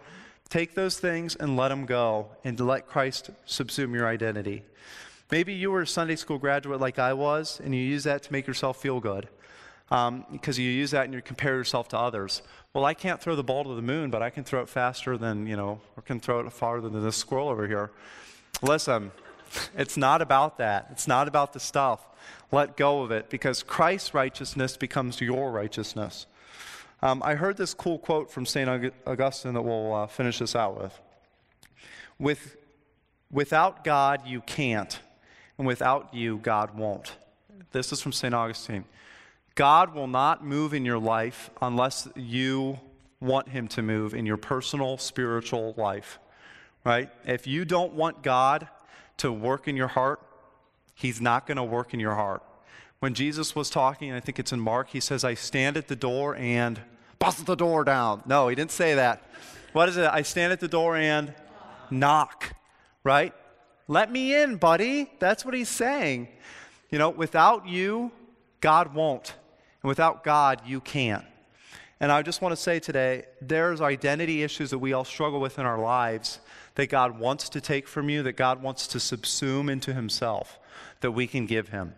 Take 0.47 0.73
those 0.73 0.97
things 0.97 1.35
and 1.35 1.57
let 1.57 1.67
them 1.67 1.85
go 1.85 2.29
and 2.45 2.57
let 2.57 2.87
Christ 2.87 3.31
subsume 3.45 3.93
your 3.93 4.07
identity. 4.07 4.63
Maybe 5.29 5.51
you 5.51 5.71
were 5.71 5.81
a 5.81 5.87
Sunday 5.87 6.15
school 6.15 6.37
graduate 6.37 6.79
like 6.79 6.99
I 6.99 7.11
was, 7.11 7.59
and 7.61 7.75
you 7.75 7.81
use 7.81 8.05
that 8.05 8.23
to 8.23 8.31
make 8.31 8.47
yourself 8.47 8.81
feel 8.81 9.01
good 9.01 9.27
um, 9.91 10.25
because 10.31 10.57
you 10.57 10.69
use 10.69 10.91
that 10.91 11.03
and 11.03 11.13
you 11.13 11.21
compare 11.21 11.57
yourself 11.57 11.89
to 11.89 11.99
others. 11.99 12.41
Well, 12.73 12.85
I 12.85 12.93
can't 12.93 13.19
throw 13.19 13.35
the 13.35 13.43
ball 13.43 13.65
to 13.65 13.75
the 13.75 13.81
moon, 13.81 14.09
but 14.09 14.21
I 14.21 14.29
can 14.29 14.45
throw 14.45 14.61
it 14.61 14.69
faster 14.69 15.17
than, 15.17 15.47
you 15.47 15.57
know, 15.57 15.81
or 15.97 16.03
can 16.03 16.21
throw 16.21 16.39
it 16.39 16.53
farther 16.53 16.87
than 16.87 17.03
this 17.03 17.17
squirrel 17.17 17.49
over 17.49 17.67
here. 17.67 17.91
Listen, 18.61 19.11
it's 19.77 19.97
not 19.97 20.21
about 20.21 20.57
that. 20.57 20.87
It's 20.91 21.07
not 21.07 21.27
about 21.27 21.53
the 21.53 21.59
stuff. 21.59 22.05
Let 22.51 22.77
go 22.77 23.01
of 23.01 23.11
it 23.11 23.29
because 23.29 23.63
Christ's 23.63 24.13
righteousness 24.13 24.77
becomes 24.77 25.21
your 25.21 25.51
righteousness. 25.51 26.25
Um, 27.01 27.21
I 27.23 27.35
heard 27.35 27.57
this 27.57 27.73
cool 27.73 27.99
quote 27.99 28.31
from 28.31 28.45
St. 28.45 28.69
Augustine 29.05 29.53
that 29.53 29.61
we'll 29.61 29.93
uh, 29.93 30.07
finish 30.07 30.39
this 30.39 30.55
out 30.55 30.81
with. 30.81 30.99
with. 32.17 32.57
Without 33.31 33.83
God, 33.83 34.27
you 34.27 34.41
can't, 34.41 34.99
and 35.57 35.65
without 35.67 36.13
you, 36.13 36.37
God 36.37 36.77
won't. 36.77 37.15
This 37.71 37.91
is 37.91 38.01
from 38.01 38.11
St. 38.11 38.33
Augustine. 38.33 38.85
God 39.55 39.93
will 39.93 40.07
not 40.07 40.45
move 40.45 40.73
in 40.73 40.85
your 40.85 40.99
life 40.99 41.49
unless 41.61 42.07
you 42.15 42.79
want 43.19 43.49
Him 43.49 43.67
to 43.69 43.81
move 43.81 44.13
in 44.13 44.25
your 44.25 44.37
personal 44.37 44.97
spiritual 44.97 45.73
life, 45.75 46.19
right? 46.85 47.09
If 47.25 47.47
you 47.47 47.65
don't 47.65 47.93
want 47.93 48.21
God 48.21 48.67
to 49.17 49.31
work 49.31 49.67
in 49.67 49.75
your 49.75 49.87
heart, 49.87 50.19
He's 50.95 51.19
not 51.19 51.45
going 51.45 51.57
to 51.57 51.63
work 51.63 51.93
in 51.93 51.99
your 51.99 52.15
heart. 52.15 52.41
When 52.99 53.13
Jesus 53.13 53.53
was 53.53 53.69
talking, 53.69 54.13
I 54.13 54.21
think 54.21 54.39
it's 54.39 54.53
in 54.53 54.59
Mark, 54.59 54.89
he 54.89 55.01
says, 55.01 55.23
I 55.23 55.33
stand 55.33 55.75
at 55.77 55.89
the 55.89 55.95
door 55.95 56.35
and 56.37 56.79
bust 57.19 57.45
the 57.45 57.55
door 57.55 57.83
down. 57.83 58.23
No, 58.25 58.47
he 58.47 58.55
didn't 58.55 58.71
say 58.71 58.95
that. 58.95 59.23
What 59.73 59.89
is 59.89 59.97
it? 59.97 60.09
I 60.11 60.21
stand 60.21 60.53
at 60.53 60.61
the 60.61 60.69
door 60.69 60.95
and 60.95 61.33
knock, 61.91 62.53
right? 63.03 63.33
Let 63.87 64.11
me 64.11 64.33
in, 64.41 64.55
buddy. 64.55 65.11
That's 65.19 65.43
what 65.43 65.53
he's 65.53 65.69
saying. 65.69 66.29
You 66.89 66.97
know, 66.97 67.09
without 67.09 67.67
you, 67.67 68.11
God 68.61 68.93
won't. 68.95 69.35
And 69.83 69.89
without 69.89 70.23
God, 70.23 70.61
you 70.65 70.79
can't. 70.79 71.25
And 71.99 72.11
I 72.11 72.21
just 72.21 72.41
want 72.41 72.53
to 72.53 72.61
say 72.61 72.79
today 72.79 73.25
there's 73.41 73.81
identity 73.81 74.43
issues 74.43 74.69
that 74.69 74.79
we 74.79 74.93
all 74.93 75.05
struggle 75.05 75.39
with 75.39 75.59
in 75.59 75.65
our 75.65 75.77
lives 75.77 76.39
that 76.75 76.87
God 76.87 77.19
wants 77.19 77.49
to 77.49 77.61
take 77.61 77.87
from 77.87 78.09
you, 78.09 78.23
that 78.23 78.37
God 78.37 78.61
wants 78.61 78.87
to 78.87 78.97
subsume 78.97 79.71
into 79.71 79.93
Himself, 79.93 80.59
that 81.01 81.11
we 81.11 81.27
can 81.27 81.45
give 81.45 81.69
Him. 81.69 81.95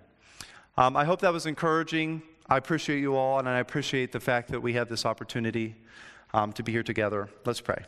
Um, 0.78 0.96
I 0.96 1.06
hope 1.06 1.22
that 1.22 1.34
was 1.34 1.46
encouraging. 1.46 2.22
I 2.50 2.58
appreciate 2.58 3.00
you 3.00 3.16
all, 3.16 3.40
and 3.40 3.50
I 3.50 3.60
appreciate 3.60 4.12
the 4.12 4.20
fact 4.20 4.50
that 4.50 4.62
we 4.62 4.74
have 4.74 4.88
this 4.88 5.06
opportunity 5.06 5.76
um, 6.34 6.54
to 6.54 6.64
be 6.64 6.72
here 6.72 6.84
together. 6.84 7.30
Let's 7.46 7.62
pray. 7.62 7.84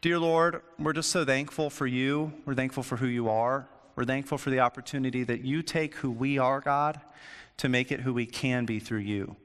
Dear 0.00 0.18
Lord, 0.18 0.60
we're 0.78 0.92
just 0.92 1.10
so 1.10 1.24
thankful 1.24 1.70
for 1.70 1.86
you. 1.86 2.32
We're 2.44 2.54
thankful 2.54 2.82
for 2.82 2.96
who 2.96 3.06
you 3.06 3.30
are. 3.30 3.66
We're 3.96 4.04
thankful 4.04 4.36
for 4.36 4.50
the 4.50 4.60
opportunity 4.60 5.24
that 5.24 5.42
you 5.42 5.62
take 5.62 5.94
who 5.94 6.10
we 6.10 6.36
are, 6.38 6.60
God, 6.60 7.00
to 7.58 7.68
make 7.68 7.92
it 7.92 8.00
who 8.00 8.12
we 8.12 8.26
can 8.26 8.66
be 8.66 8.80
through 8.80 8.98
you. 8.98 9.36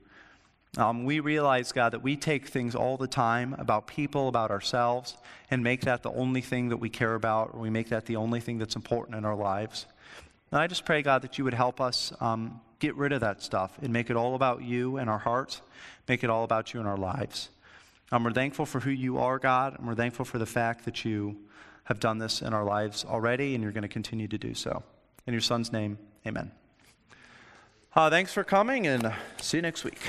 Um, 0.77 1.03
we 1.03 1.19
realize, 1.19 1.71
God, 1.71 1.93
that 1.93 2.03
we 2.03 2.15
take 2.15 2.47
things 2.47 2.75
all 2.75 2.95
the 2.95 3.07
time 3.07 3.55
about 3.57 3.87
people, 3.87 4.27
about 4.27 4.51
ourselves, 4.51 5.17
and 5.49 5.63
make 5.63 5.81
that 5.81 6.03
the 6.03 6.11
only 6.11 6.41
thing 6.41 6.69
that 6.69 6.77
we 6.77 6.89
care 6.89 7.15
about, 7.15 7.51
or 7.53 7.59
we 7.59 7.69
make 7.69 7.89
that 7.89 8.05
the 8.05 8.17
only 8.17 8.39
thing 8.39 8.59
that's 8.59 8.75
important 8.75 9.17
in 9.17 9.25
our 9.25 9.35
lives. 9.35 9.87
And 10.51 10.61
I 10.61 10.67
just 10.67 10.85
pray, 10.85 11.01
God, 11.01 11.23
that 11.23 11.37
you 11.37 11.43
would 11.43 11.53
help 11.55 11.81
us 11.81 12.13
um, 12.19 12.61
get 12.79 12.95
rid 12.95 13.11
of 13.11 13.21
that 13.21 13.41
stuff 13.41 13.77
and 13.81 13.91
make 13.91 14.09
it 14.09 14.15
all 14.15 14.35
about 14.35 14.63
you 14.63 14.97
and 14.97 15.09
our 15.09 15.17
hearts, 15.17 15.61
make 16.07 16.23
it 16.23 16.29
all 16.29 16.43
about 16.43 16.73
you 16.73 16.79
and 16.79 16.87
our 16.87 16.97
lives. 16.97 17.49
Um, 18.11 18.23
we're 18.23 18.31
thankful 18.31 18.65
for 18.65 18.79
who 18.79 18.91
you 18.91 19.17
are, 19.17 19.37
God, 19.39 19.77
and 19.77 19.87
we're 19.87 19.95
thankful 19.95 20.25
for 20.25 20.37
the 20.37 20.45
fact 20.45 20.85
that 20.85 21.03
you 21.03 21.37
have 21.85 21.99
done 21.99 22.19
this 22.19 22.41
in 22.41 22.53
our 22.53 22.63
lives 22.63 23.05
already, 23.05 23.55
and 23.55 23.63
you're 23.63 23.71
going 23.71 23.81
to 23.81 23.87
continue 23.87 24.27
to 24.27 24.37
do 24.37 24.53
so. 24.53 24.83
In 25.25 25.33
your 25.33 25.41
son's 25.41 25.71
name, 25.71 25.97
amen. 26.25 26.51
Uh, 27.95 28.09
thanks 28.09 28.33
for 28.33 28.43
coming, 28.43 28.85
and 28.85 29.11
see 29.37 29.57
you 29.57 29.61
next 29.63 29.83
week. 29.83 29.99